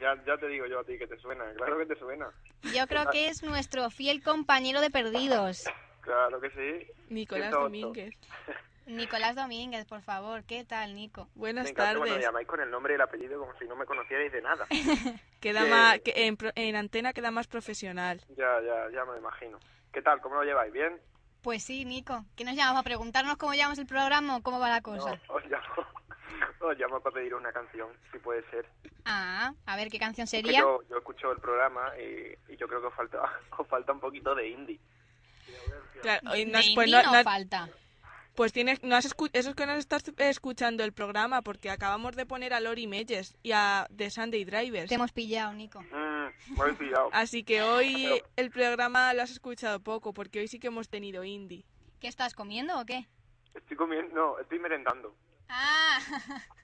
ya, 0.00 0.14
ya 0.26 0.36
te 0.38 0.46
digo 0.48 0.66
yo 0.66 0.80
a 0.80 0.84
ti 0.84 0.96
que 0.98 1.06
te 1.06 1.18
suena, 1.18 1.44
claro 1.56 1.78
que 1.78 1.86
te 1.86 1.98
suena. 1.98 2.28
Yo 2.74 2.86
creo 2.86 3.06
que 3.10 3.28
es 3.28 3.42
nuestro 3.42 3.90
fiel 3.90 4.22
compañero 4.22 4.80
de 4.80 4.90
perdidos. 4.90 5.64
Claro 6.00 6.40
que 6.40 6.50
sí. 6.50 6.92
Nicolás. 7.08 7.50
Domínguez. 7.50 8.14
Nicolás 8.86 9.36
Domínguez, 9.36 9.84
por 9.86 10.02
favor. 10.02 10.42
¿Qué 10.44 10.64
tal, 10.64 10.94
Nico? 10.96 11.28
Buenas 11.36 11.64
Me 11.64 11.70
encanta 11.70 11.92
cuando 11.92 12.00
me 12.02 12.08
tardes. 12.10 12.24
llamáis 12.26 12.48
con 12.48 12.60
el 12.60 12.70
nombre 12.70 12.94
y 12.94 12.96
el 12.96 13.00
apellido 13.00 13.38
como 13.38 13.56
si 13.58 13.64
no 13.66 13.76
me 13.76 13.86
conocierais 13.86 14.32
de 14.32 14.42
nada. 14.42 14.66
Queda 15.40 15.62
que- 15.64 15.70
más, 15.70 16.00
que 16.00 16.12
en, 16.26 16.36
pro- 16.36 16.50
en 16.56 16.74
antena 16.76 17.12
queda 17.12 17.30
más 17.30 17.46
profesional. 17.46 18.20
ya, 18.36 18.60
ya, 18.60 18.90
ya 18.92 19.04
me 19.04 19.18
imagino. 19.18 19.58
¿Qué 19.92 20.02
tal? 20.02 20.20
¿Cómo 20.20 20.34
lo 20.36 20.42
lleváis? 20.44 20.72
¿Bien? 20.72 21.00
Pues 21.42 21.62
sí, 21.64 21.84
Nico. 21.84 22.24
¿Qué 22.36 22.44
nos 22.44 22.54
llamamos 22.54 22.80
a 22.80 22.84
preguntarnos 22.84 23.36
cómo 23.36 23.52
llevamos 23.54 23.78
el 23.78 23.86
programa 23.86 24.36
o 24.36 24.42
cómo 24.42 24.58
va 24.60 24.68
la 24.68 24.80
cosa? 24.80 25.20
No, 25.28 25.34
os 25.34 25.44
llamo, 25.46 25.81
os 26.66 26.78
llamo 26.78 27.00
para 27.00 27.14
pedir 27.14 27.34
una 27.34 27.52
canción, 27.52 27.88
si 28.10 28.18
puede 28.18 28.42
ser. 28.50 28.66
Ah, 29.04 29.52
a 29.66 29.76
ver 29.76 29.88
qué 29.90 29.98
canción 29.98 30.24
Es 30.24 30.30
que 30.30 30.42
sería. 30.42 30.60
yo, 30.60 30.80
yo 30.88 30.98
escucho 30.98 31.32
el 31.32 31.38
programa 31.38 31.92
y, 31.98 32.52
y 32.52 32.56
yo 32.56 32.66
creo 32.68 32.80
que 32.80 32.86
os 32.88 32.94
falta, 32.94 33.18
os 33.58 33.66
falta 33.68 33.92
un 33.92 34.00
poquito 34.00 34.34
de 34.34 34.48
indie. 34.48 34.80
Claro, 36.02 36.36
y 36.36 36.44
no 36.46 36.58
De 36.58 36.64
pues, 36.74 36.86
indie 36.88 37.02
no- 37.02 37.02
no 37.12 37.18
no- 37.18 37.22
falta. 37.24 37.68
pues 38.34 38.52
tienes, 38.52 38.82
no 38.82 38.96
has 38.96 39.06
escu- 39.14 39.30
eso 39.32 39.50
es 39.50 39.54
que 39.56 39.66
no 39.66 39.72
estás 39.74 40.02
escuchando 40.18 40.84
el 40.84 40.92
programa 40.92 41.42
porque 41.42 41.70
acabamos 41.70 42.16
de 42.16 42.26
poner 42.26 42.54
a 42.54 42.60
Lori 42.60 42.86
Meyers 42.86 43.36
y 43.42 43.52
a 43.52 43.86
The 43.94 44.10
Sunday 44.10 44.44
Drivers. 44.44 44.88
Te 44.88 44.94
hemos 44.96 45.12
pillado, 45.12 45.52
Nico. 45.52 45.80
Mm, 45.80 46.58
me 46.60 46.72
pillado. 46.74 47.10
Así 47.12 47.44
que 47.44 47.62
hoy 47.62 48.04
Pero- 48.04 48.26
el 48.36 48.50
programa 48.50 49.12
lo 49.14 49.22
has 49.22 49.30
escuchado 49.30 49.80
poco 49.80 50.12
porque 50.12 50.40
hoy 50.40 50.48
sí 50.48 50.58
que 50.58 50.68
hemos 50.68 50.88
tenido 50.88 51.22
indie. 51.24 51.64
¿Qué 52.00 52.08
estás 52.08 52.34
comiendo 52.34 52.80
o 52.80 52.84
qué? 52.84 53.06
Estoy 53.54 53.76
comiendo, 53.76 54.14
no, 54.14 54.38
estoy 54.38 54.58
merendando. 54.58 55.14
Ah, 55.48 55.98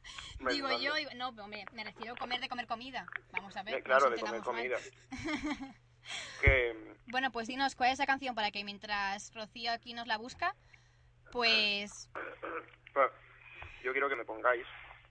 digo 0.50 0.68
yo, 0.78 0.94
digo- 0.94 1.10
no, 1.16 1.34
pero 1.34 1.46
me, 1.48 1.64
me 1.72 1.84
refiero 1.84 2.14
a 2.14 2.16
comer 2.16 2.40
de 2.40 2.48
comer 2.48 2.66
comida. 2.66 3.06
Vamos 3.32 3.56
a 3.56 3.62
ver. 3.62 3.74
Eh, 3.74 3.82
claro, 3.82 4.10
de 4.10 4.20
comer 4.20 4.40
comida. 4.42 4.76
que 6.40 6.94
Bueno, 7.06 7.30
pues 7.30 7.48
dinos 7.48 7.74
cuál 7.74 7.90
es 7.90 7.94
esa 7.94 8.06
canción 8.06 8.34
para 8.34 8.50
que 8.50 8.64
mientras 8.64 9.32
Rocío 9.34 9.72
aquí 9.72 9.92
nos 9.94 10.06
la 10.06 10.16
busca, 10.16 10.54
pues 11.32 12.08
yo 13.82 13.92
quiero 13.92 14.08
que 14.08 14.16
me 14.16 14.24
pongáis, 14.24 14.66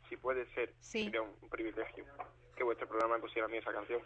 si 0.09 0.17
puede 0.17 0.45
ser, 0.53 0.73
Sí. 0.81 1.05
sería 1.05 1.21
un, 1.21 1.33
privilegio 1.49 2.05
que 2.55 2.63
vuestro 2.63 2.87
programa 2.87 3.15
me 3.15 3.21
pusiera 3.21 3.45
a 3.45 3.49
mí 3.49 3.57
esa 3.57 3.71
canción. 3.71 4.01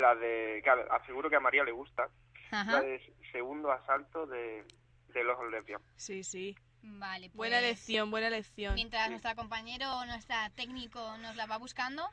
La 0.00 0.14
de, 0.14 0.60
que 0.62 0.70
aseguro 0.70 1.30
que 1.30 1.36
a 1.36 1.40
María 1.40 1.64
le 1.64 1.72
gusta, 1.72 2.08
la 2.50 2.80
de 2.80 3.14
Segundo 3.32 3.70
Asalto 3.72 4.26
de, 4.26 4.64
de 5.08 5.24
los 5.24 5.38
lesbianos. 5.50 5.86
Sí, 5.96 6.22
sí. 6.22 6.56
Vale, 6.82 7.28
pues 7.28 7.36
Buena 7.36 7.60
lección, 7.60 8.10
buena 8.10 8.30
lección. 8.30 8.74
mientras 8.74 9.04
Sí. 9.04 9.10
nuestra 9.10 9.34
compañero 9.34 9.92
o 9.98 10.06
nuestra 10.06 10.50
técnico 10.50 11.16
nos 11.18 11.36
la 11.36 11.46
va 11.46 11.56
buscando, 11.58 12.08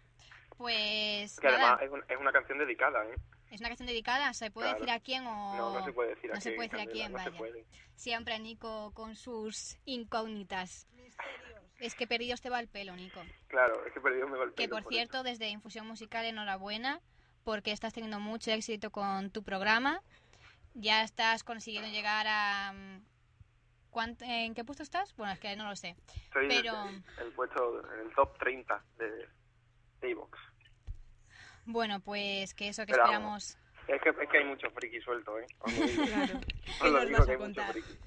pues 0.58 1.40
Que 1.40 1.48
nada, 1.48 1.74
además 1.74 1.82
es, 1.84 1.92
un- 1.92 2.04
es 2.12 2.20
una 2.20 2.32
canción 2.32 2.58
dedicada, 2.58 3.06
¿eh? 3.06 3.16
es 3.52 3.60
una 3.60 3.70
canción 3.70 3.88
dedicada, 3.88 4.34
¿se 4.34 4.52
puede 4.52 4.70
Claro. 4.70 4.80
decir 4.80 4.94
a 4.96 5.00
quién 5.00 5.28
o 5.28 5.56
No, 5.56 5.74
no 5.80 5.86
se 5.86 5.94
puede 5.94 6.16
decir 6.16 6.30
no 6.32 6.38
a 6.38 6.42
se 6.42 6.50
quién, 6.50 6.56
puede 6.58 6.70
decir 6.70 6.90
a 6.90 6.92
quién, 6.92 7.12
no 7.14 7.20
se 7.24 7.32
puede. 7.32 7.66
Siempre 7.96 8.40
Nico 8.40 8.92
con 8.94 9.16
sus 9.16 9.78
incógnitas. 9.86 10.88
Es 11.80 11.94
que 11.96 12.08
perdidos 12.08 12.42
te 12.42 12.50
va 12.50 12.60
el 12.60 12.68
pelo, 12.68 12.96
Nico. 12.96 13.22
Claro, 13.48 13.86
es 13.86 13.94
que 13.94 14.00
perdido 14.02 14.28
me 14.28 14.38
golpeé. 14.38 14.56
Que 14.66 14.70
por 14.70 14.86
cierto, 14.88 15.24
desde 15.24 15.50
Infusión 15.50 15.86
Musical, 15.88 16.26
enhorabuena, 16.26 17.02
porque 17.44 17.72
estás 17.72 17.94
teniendo 17.94 18.20
mucho 18.20 18.52
éxito 18.52 18.92
con 18.92 19.30
tu 19.30 19.44
programa. 19.44 20.02
Ya 20.74 21.04
estás 21.04 21.44
consiguiendo 21.44 21.90
llegar 21.90 22.26
a... 22.28 22.74
mm, 23.96 23.98
¿cuánt- 23.98 24.22
¿En 24.22 24.54
qué 24.54 24.64
puesto 24.64 24.84
estás? 24.84 25.16
Bueno, 25.16 25.34
es 25.34 25.40
que 25.40 25.56
no 25.56 25.70
lo 25.70 25.76
sé. 25.76 25.96
Estoy 26.26 26.48
pero- 26.48 26.90
en 26.90 27.04
el 27.20 27.32
puesto, 27.34 27.94
en 27.94 28.08
el 28.08 28.14
top 28.16 28.38
30 28.38 28.84
de, 28.98 29.28
de. 30.02 30.16
Bueno, 31.66 32.00
pues 32.00 32.54
que 32.54 32.68
eso 32.70 32.86
que 32.86 32.92
Pero 32.92 33.04
esperamos... 33.06 33.58
Es 33.88 34.02
que, 34.02 34.10
es 34.10 34.30
que 34.30 34.38
hay 34.40 34.46
mucho 34.46 34.70
friki 34.72 35.00
suelto, 35.02 35.38
¿eh? 35.40 35.46
Os 35.60 35.74
lo 35.78 35.86
digo, 35.86 36.04
Claro. 36.06 36.40
os 36.40 36.78
¿Qué 36.80 36.90
lo 36.90 36.92
nos 37.00 37.06
digo 37.08 37.18
vas 37.20 37.26
que 37.26 37.32
a 37.32 37.36
hay 37.36 37.40
mucho 37.40 37.62
contar? 37.62 37.72
friki. 37.74 38.00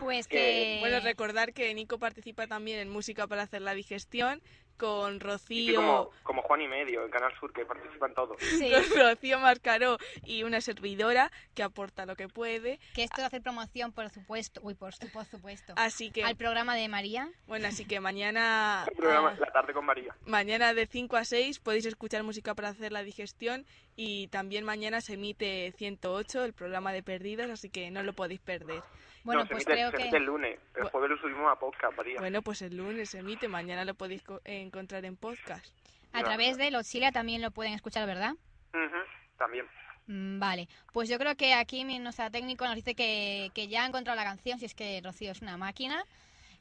Pues 0.00 0.26
que- 0.26 0.36
que... 0.36 0.76
Bueno, 0.80 0.98
recordar 1.00 1.52
que 1.52 1.72
Nico 1.74 1.98
participa 1.98 2.46
también 2.46 2.80
en 2.80 2.88
Música 2.88 3.26
para 3.26 3.42
hacer 3.42 3.62
la 3.62 3.74
digestión 3.74 4.42
con 4.76 5.16
Y 5.16 5.18
Rocío, 5.18 5.74
como, 5.76 6.10
como 6.22 6.40
Juan 6.40 6.62
y 6.62 6.68
Medio, 6.68 7.04
en 7.04 7.10
Canal 7.10 7.30
Sur, 7.38 7.52
que 7.52 7.66
participan 7.66 8.14
todos. 8.14 8.38
Sí, 8.40 8.70
con 8.70 8.98
Rocío 8.98 9.38
Mascaró 9.38 9.98
y 10.24 10.42
una 10.42 10.62
servidora 10.62 11.30
que 11.54 11.62
aporta 11.62 12.06
lo 12.06 12.16
que 12.16 12.28
puede. 12.28 12.80
que 12.94 13.02
esto 13.04 13.20
de 13.20 13.26
hacer 13.26 13.42
promoción, 13.42 13.92
por 13.92 14.08
supuesto, 14.08 14.58
uy, 14.64 14.72
por, 14.74 14.94
su- 14.94 15.12
por 15.12 15.26
supuesto, 15.26 15.74
Así 15.76 16.10
que, 16.10 16.24
al 16.24 16.34
programa 16.36 16.74
de 16.76 16.88
María. 16.88 17.28
bueno, 17.46 17.68
así 17.68 17.84
que 17.84 18.00
mañana, 18.00 18.86
El 18.90 18.96
programa 18.96 19.34
ah, 19.36 19.40
La 19.40 19.52
tarde 19.52 19.74
con 19.74 19.84
María. 19.84 20.16
mañana 20.24 20.72
de 20.72 20.86
5 20.86 21.14
a 21.18 21.26
6 21.26 21.58
podéis 21.58 21.84
escuchar 21.84 22.22
música 22.22 22.54
para 22.54 22.70
hacer 22.70 22.90
la 22.90 23.02
digestión 23.02 23.66
y 23.96 24.28
también 24.28 24.64
mañana 24.64 25.02
se 25.02 25.12
emite 25.14 25.74
108, 25.76 26.42
el 26.42 26.54
programa 26.54 26.94
de 26.94 27.02
perdidos, 27.02 27.50
así 27.50 27.68
que 27.68 27.90
no 27.90 28.02
lo 28.02 28.14
podéis 28.14 28.40
perder. 28.40 28.82
Bueno, 29.24 29.42
no, 29.42 29.46
se 29.46 29.52
pues 29.54 29.66
emite, 29.66 29.72
creo 29.72 29.90
se 29.90 29.96
que... 29.96 30.02
emite 30.04 30.16
el 30.16 30.24
lunes. 30.24 30.58
El 30.76 30.84
jueves 30.84 31.10
lo 31.10 31.18
subimos 31.18 31.52
a 31.52 31.58
podcast, 31.58 31.96
María. 31.96 32.18
Bueno, 32.20 32.42
pues 32.42 32.62
el 32.62 32.76
lunes 32.76 33.10
se 33.10 33.18
emite, 33.18 33.48
mañana 33.48 33.84
lo 33.84 33.94
podéis 33.94 34.22
co- 34.22 34.40
encontrar 34.44 35.04
en 35.04 35.16
podcast. 35.16 35.66
A 36.12 36.22
través 36.24 36.56
de 36.56 36.70
Lotsilia 36.70 37.12
también 37.12 37.40
lo 37.42 37.50
pueden 37.50 37.72
escuchar, 37.72 38.06
¿verdad? 38.06 38.32
Ujú, 38.72 38.96
También. 39.38 39.66
Mm, 40.06 40.40
Vale, 40.40 40.68
pues 40.92 41.08
yo 41.08 41.18
creo 41.18 41.36
que 41.36 41.54
aquí 41.54 41.84
mi- 41.84 41.98
nuestra 42.00 42.30
técnico 42.30 42.64
nos 42.66 42.74
dice 42.74 42.94
que, 42.96 43.50
que 43.54 43.68
ya 43.68 43.84
ha 43.84 43.86
encontrado 43.86 44.16
la 44.16 44.24
canción, 44.24 44.58
si 44.58 44.64
es 44.64 44.74
que 44.74 45.00
Rocío 45.04 45.30
es 45.32 45.40
una 45.42 45.56
máquina. 45.56 46.02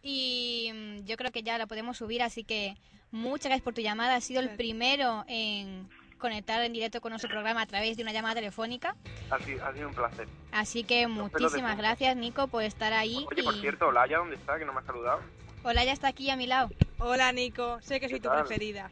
Y 0.01 0.69
mm, 0.73 1.05
yo 1.05 1.17
creo 1.17 1.31
que 1.31 1.43
ya 1.43 1.57
la 1.57 1.65
podemos 1.67 1.97
subir, 1.97 2.21
así 2.21 2.43
que 2.43 2.75
muchas 3.11 3.45
gracias 3.45 3.63
por 3.63 3.73
tu 3.73 3.81
llamada. 3.81 4.15
Has 4.15 4.23
sido 4.23 4.39
el 4.41 4.55
primero 4.55 5.25
en 5.27 5.89
conectar 6.19 6.61
en 6.63 6.73
directo 6.73 7.01
con 7.01 7.09
nuestro 7.11 7.29
programa 7.29 7.61
a 7.61 7.65
través 7.65 7.97
de 7.97 8.03
una 8.03 8.11
llamada 8.11 8.35
telefónica. 8.35 8.95
Ha 9.31 9.39
sido, 9.39 9.65
ha 9.65 9.73
sido 9.73 9.87
un 9.89 9.95
placer. 9.95 10.27
Así 10.51 10.83
que 10.83 11.07
muchísimas 11.07 11.77
gracias, 11.77 12.15
Nico, 12.15 12.47
por 12.47 12.63
estar 12.63 12.93
ahí. 12.93 13.25
Oye, 13.31 13.43
por 13.43 13.59
cierto, 13.59 13.87
Olaya, 13.87 14.17
¿dónde 14.17 14.35
está? 14.35 14.59
Que 14.59 14.65
no 14.65 14.73
me 14.73 14.79
ha 14.79 14.83
saludado. 14.83 15.21
Hola, 15.63 15.83
ya 15.83 15.91
está 15.93 16.07
aquí 16.09 16.29
a 16.29 16.35
mi 16.35 16.47
lado. 16.47 16.69
Hola 16.99 17.31
Nico, 17.31 17.81
sé 17.81 17.95
que 17.99 18.07
¿Qué 18.07 18.09
soy 18.11 18.19
tu 18.19 18.29
preferida. 18.29 18.89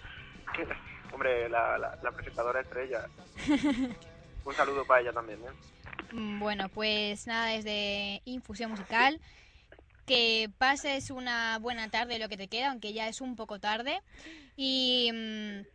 Hombre, 1.13 1.47
la, 1.49 1.77
la, 1.77 1.97
la 2.01 2.11
presentadora 2.11 2.61
estrella. 2.61 3.05
un 4.45 4.53
saludo 4.53 4.85
para 4.85 5.01
ella 5.01 5.13
también, 5.13 5.39
¿eh? 5.39 6.13
Mm, 6.13 6.39
Bueno, 6.39 6.69
pues 6.69 7.27
nada, 7.27 7.47
desde 7.47 8.21
Infusión 8.25 8.71
Musical. 8.71 9.19
Que 10.05 10.49
pases 10.57 11.09
una 11.11 11.57
buena 11.59 11.89
tarde 11.89 12.17
lo 12.19 12.29
que 12.29 12.37
te 12.37 12.47
queda, 12.47 12.69
aunque 12.71 12.93
ya 12.93 13.07
es 13.09 13.19
un 13.19 13.35
poco 13.35 13.59
tarde. 13.59 14.01
Y, 14.55 15.11
mm, 15.13 15.65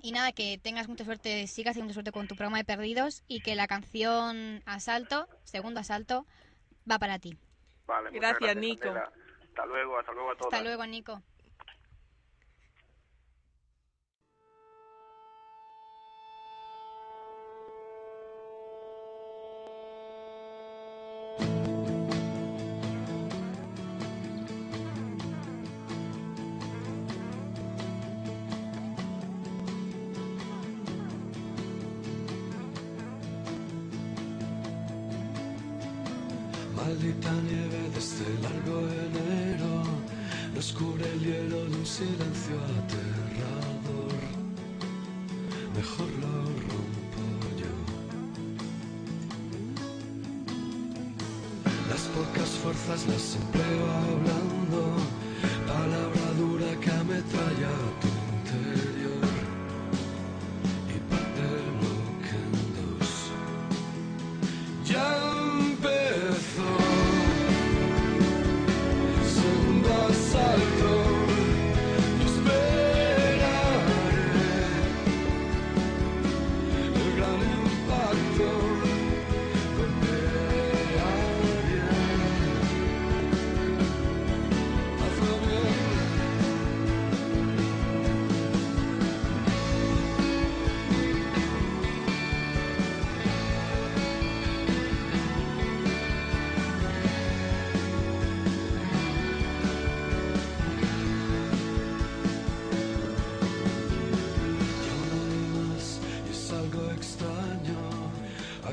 y 0.00 0.12
nada, 0.12 0.32
que 0.32 0.58
tengas 0.58 0.88
mucha 0.88 1.04
suerte, 1.04 1.46
sigas 1.46 1.74
teniendo 1.74 1.94
suerte 1.94 2.12
con 2.12 2.28
tu 2.28 2.34
programa 2.34 2.58
de 2.58 2.64
perdidos 2.64 3.22
y 3.28 3.40
que 3.40 3.54
la 3.54 3.66
canción 3.66 4.62
Asalto, 4.66 5.28
segundo 5.44 5.80
asalto, 5.80 6.26
va 6.90 6.98
para 6.98 7.18
ti. 7.18 7.36
Vale, 7.86 8.10
muchas 8.10 8.38
Gracias, 8.38 8.56
Nico. 8.56 8.82
Candela. 8.82 9.12
Hasta 9.48 9.66
luego, 9.66 9.98
hasta 9.98 10.12
luego 10.12 10.30
a 10.30 10.36
todos. 10.36 10.52
Hasta 10.52 10.64
luego, 10.64 10.86
Nico. 10.86 11.22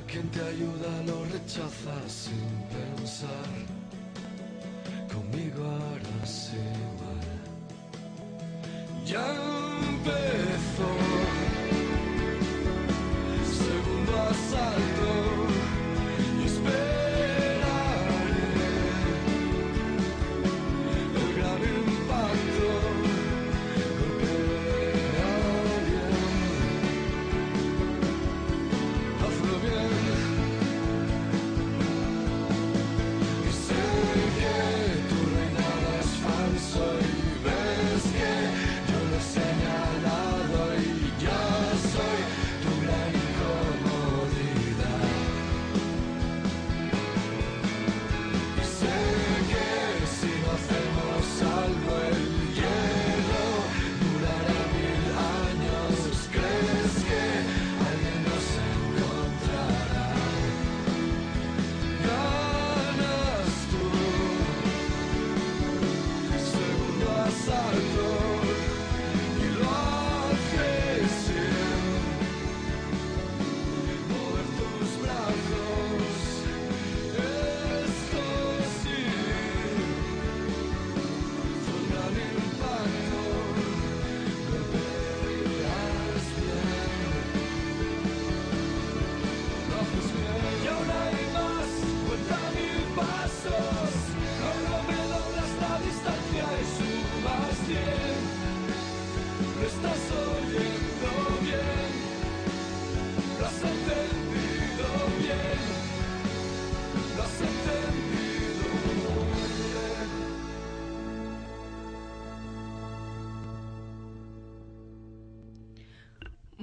Quien 0.08 0.30
te 0.30 0.42
ayuda 0.42 1.04
lo 1.06 1.26
rechazas 1.26 2.12
sin 2.12 2.48
pensar. 2.76 3.54
Conmigo 5.12 5.64
harás 5.66 6.52
igual. 6.54 7.26
Ya 9.06 9.55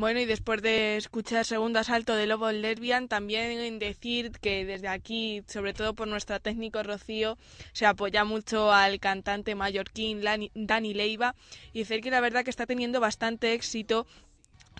Bueno, 0.02 0.18
y 0.18 0.24
después 0.24 0.60
de 0.62 0.96
escuchar 0.96 1.44
Segundo 1.44 1.78
Asalto 1.78 2.16
de 2.16 2.26
Lobo 2.26 2.50
Lesbian, 2.50 3.06
también 3.06 3.78
decir 3.78 4.32
que 4.32 4.64
desde 4.64 4.88
aquí, 4.88 5.44
sobre 5.46 5.74
todo 5.74 5.94
por 5.94 6.08
nuestra 6.08 6.40
técnico 6.40 6.82
Rocío, 6.82 7.38
se 7.72 7.86
apoya 7.86 8.24
mucho 8.24 8.72
al 8.72 8.98
cantante 8.98 9.54
mallorquín 9.54 10.20
Dani 10.20 10.94
Leiva 10.94 11.36
y 11.72 11.78
decir 11.78 12.00
que 12.00 12.10
la 12.10 12.20
verdad 12.20 12.42
que 12.42 12.50
está 12.50 12.66
teniendo 12.66 12.98
bastante 12.98 13.52
éxito 13.52 14.08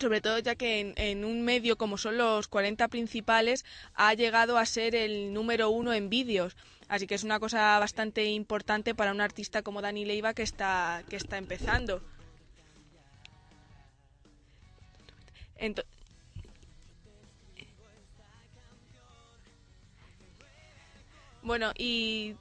sobre 0.00 0.20
todo 0.20 0.40
ya 0.40 0.56
que 0.56 0.80
en, 0.80 0.94
en 0.96 1.24
un 1.24 1.44
medio 1.44 1.78
como 1.78 1.98
son 1.98 2.18
los 2.18 2.48
40 2.48 2.88
principales 2.88 3.64
ha 3.94 4.14
llegado 4.14 4.58
a 4.58 4.66
ser 4.66 4.96
el 4.96 5.32
número 5.32 5.70
uno 5.70 5.92
en 5.92 6.10
vídeos. 6.10 6.56
Así 6.88 7.06
que 7.06 7.14
es 7.14 7.22
una 7.22 7.38
cosa 7.38 7.78
bastante 7.78 8.24
importante 8.24 8.92
para 8.96 9.12
un 9.12 9.20
artista 9.20 9.62
como 9.62 9.82
Dani 9.82 10.04
Leiva 10.04 10.34
que 10.34 10.42
está, 10.42 11.04
que 11.08 11.14
está 11.14 11.38
empezando. 11.38 12.02
Bueno, 21.42 21.72
y, 21.76 22.34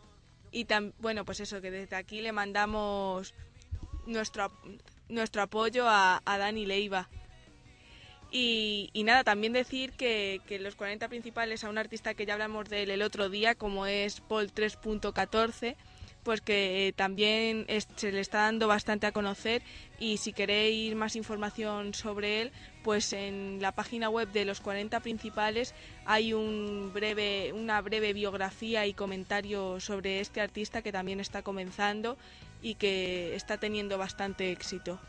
y 0.51 0.65
bueno, 0.99 1.25
pues 1.25 1.39
eso, 1.39 1.61
que 1.61 1.71
desde 1.71 1.95
aquí 1.95 2.21
le 2.21 2.31
mandamos 2.31 3.33
nuestro, 4.05 4.51
nuestro 5.09 5.41
apoyo 5.43 5.87
a, 5.87 6.21
a 6.25 6.37
Dani 6.37 6.65
Leiva. 6.65 7.09
Y, 8.31 8.89
y 8.93 9.03
nada, 9.03 9.23
también 9.23 9.53
decir 9.53 9.91
que, 9.91 10.39
que 10.47 10.57
los 10.59 10.75
40 10.75 11.07
principales 11.09 11.63
a 11.63 11.69
un 11.69 11.77
artista 11.77 12.13
que 12.13 12.25
ya 12.25 12.33
hablamos 12.33 12.69
de 12.69 12.83
él 12.83 12.91
el 12.91 13.01
otro 13.01 13.29
día, 13.29 13.55
como 13.55 13.85
es 13.85 14.21
Paul 14.21 14.53
3.14, 14.53 15.75
pues 16.23 16.41
que 16.41 16.87
eh, 16.87 16.93
también 16.93 17.65
se 17.95 18.11
le 18.11 18.19
está 18.19 18.39
dando 18.39 18.67
bastante 18.67 19.07
a 19.07 19.11
conocer 19.11 19.61
y 19.99 20.17
si 20.17 20.33
queréis 20.33 20.95
más 20.95 21.15
información 21.15 21.93
sobre 21.93 22.41
él, 22.41 22.51
pues 22.83 23.13
en 23.13 23.59
la 23.61 23.71
página 23.71 24.09
web 24.09 24.31
de 24.31 24.45
los 24.45 24.61
40 24.61 24.99
principales 24.99 25.73
hay 26.05 26.33
un 26.33 26.91
breve, 26.93 27.53
una 27.53 27.81
breve 27.81 28.13
biografía 28.13 28.85
y 28.87 28.93
comentario 28.93 29.79
sobre 29.79 30.19
este 30.19 30.41
artista 30.41 30.81
que 30.81 30.91
también 30.91 31.19
está 31.19 31.41
comenzando 31.41 32.17
y 32.61 32.75
que 32.75 33.35
está 33.35 33.57
teniendo 33.57 33.97
bastante 33.97 34.51
éxito. 34.51 34.99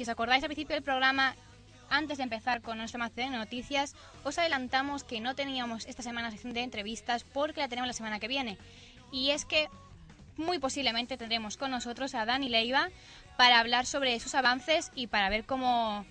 Si 0.00 0.04
os 0.04 0.08
acordáis 0.08 0.42
al 0.42 0.48
principio 0.48 0.76
del 0.76 0.82
programa, 0.82 1.34
antes 1.90 2.16
de 2.16 2.24
empezar 2.24 2.62
con 2.62 2.78
nuestra 2.78 2.96
maceta 2.96 3.30
de 3.30 3.36
noticias, 3.36 3.94
os 4.24 4.38
adelantamos 4.38 5.04
que 5.04 5.20
no 5.20 5.34
teníamos 5.34 5.84
esta 5.84 6.02
semana 6.02 6.30
sección 6.30 6.54
de 6.54 6.62
entrevistas 6.62 7.22
porque 7.22 7.60
la 7.60 7.68
tenemos 7.68 7.86
la 7.86 7.92
semana 7.92 8.18
que 8.18 8.26
viene. 8.26 8.56
Y 9.12 9.28
es 9.28 9.44
que 9.44 9.68
muy 10.38 10.58
posiblemente 10.58 11.18
tendremos 11.18 11.58
con 11.58 11.70
nosotros 11.70 12.14
a 12.14 12.24
Dani 12.24 12.48
Leiva 12.48 12.88
para 13.36 13.60
hablar 13.60 13.84
sobre 13.84 14.18
sus 14.20 14.34
avances 14.34 14.90
y 14.94 15.06
para 15.06 15.28
ver 15.28 15.44
cómo, 15.44 16.06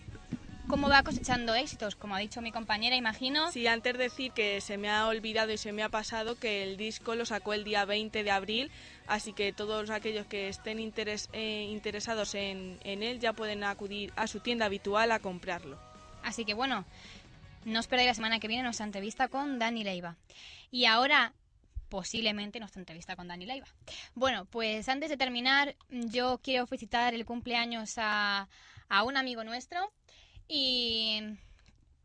cómo 0.69 0.87
va 0.87 1.01
cosechando 1.03 1.55
éxitos, 1.55 1.95
como 1.95 2.15
ha 2.15 2.19
dicho 2.19 2.41
mi 2.41 2.51
compañera, 2.51 2.95
imagino. 2.95 3.51
Sí, 3.51 3.65
antes 3.67 3.97
decir 3.97 4.31
que 4.31 4.61
se 4.61 4.77
me 4.77 4.87
ha 4.89 5.07
olvidado 5.07 5.51
y 5.51 5.57
se 5.57 5.71
me 5.73 5.81
ha 5.83 5.89
pasado 5.89 6.37
que 6.37 6.63
el 6.63 6.77
disco 6.77 7.15
lo 7.15 7.25
sacó 7.25 7.53
el 7.53 7.63
día 7.63 7.83
20 7.85 8.23
de 8.23 8.31
abril, 8.31 8.71
así 9.07 9.33
que 9.33 9.51
todos 9.51 9.89
aquellos 9.89 10.27
que 10.27 10.47
estén 10.47 10.77
interes- 10.77 11.27
eh, 11.33 11.67
interesados 11.71 12.35
en, 12.35 12.79
en 12.83 13.01
él 13.01 13.19
ya 13.19 13.33
pueden 13.33 13.63
acudir 13.63 14.13
a 14.15 14.27
su 14.27 14.39
tienda 14.41 14.65
habitual 14.65 15.11
a 15.11 15.19
comprarlo. 15.19 15.79
Así 16.23 16.45
que 16.45 16.53
bueno, 16.53 16.85
no 17.65 17.79
os 17.79 17.87
perdáis 17.87 18.07
la 18.07 18.13
semana 18.13 18.39
que 18.39 18.47
viene 18.47 18.61
nuestra 18.63 18.85
entrevista 18.85 19.27
con 19.27 19.57
Dani 19.57 19.83
Leiva. 19.83 20.17
Y 20.69 20.85
ahora, 20.85 21.33
posiblemente, 21.89 22.59
nuestra 22.59 22.79
entrevista 22.79 23.15
con 23.15 23.27
Dani 23.27 23.47
Leiva. 23.47 23.67
Bueno, 24.13 24.45
pues 24.45 24.87
antes 24.87 25.09
de 25.09 25.17
terminar, 25.17 25.75
yo 25.89 26.39
quiero 26.43 26.67
felicitar 26.67 27.15
el 27.15 27.25
cumpleaños 27.25 27.95
a, 27.97 28.47
a 28.87 29.03
un 29.03 29.17
amigo 29.17 29.43
nuestro 29.43 29.91
y 30.49 31.21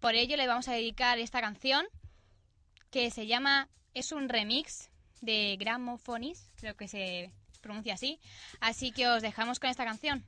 por 0.00 0.14
ello 0.14 0.36
le 0.36 0.46
vamos 0.46 0.68
a 0.68 0.74
dedicar 0.74 1.18
esta 1.18 1.40
canción 1.40 1.86
que 2.90 3.10
se 3.10 3.26
llama, 3.26 3.68
es 3.94 4.12
un 4.12 4.28
remix 4.28 4.90
de 5.22 5.56
Gramophonis, 5.58 6.50
creo 6.56 6.76
que 6.76 6.86
se 6.86 7.32
pronuncia 7.60 7.94
así. 7.94 8.20
Así 8.60 8.92
que 8.92 9.08
os 9.08 9.22
dejamos 9.22 9.58
con 9.58 9.70
esta 9.70 9.84
canción. 9.84 10.22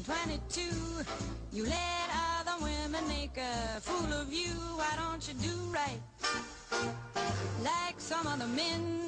1922. 0.10 1.06
You 1.56 1.66
let 1.66 2.10
other 2.40 2.64
women 2.64 3.08
make 3.08 3.38
a 3.38 3.80
fool 3.80 4.12
of 4.14 4.34
you. 4.34 4.50
Why 4.76 4.94
don't 4.98 5.22
you 5.28 5.36
do 5.36 5.56
right 5.72 6.02
like 7.64 8.00
some 8.00 8.26
other 8.26 8.48
men 8.48 8.99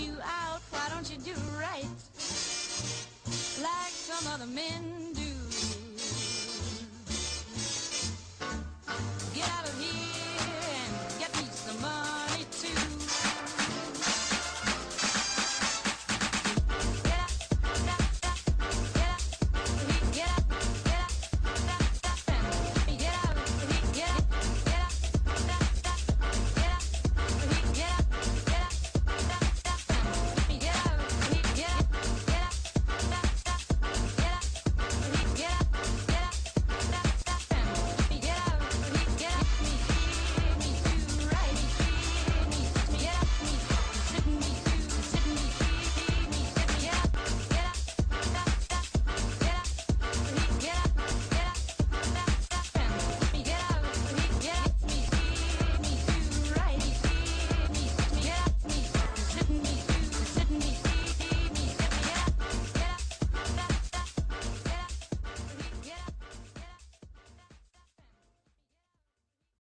you 0.00 0.12
out. 0.22 0.60
Why 0.70 0.88
don't 0.90 1.10
you 1.10 1.18
do 1.18 1.34
right 1.58 1.84
like 3.60 3.92
some 3.92 4.32
other 4.32 4.46
men 4.46 4.97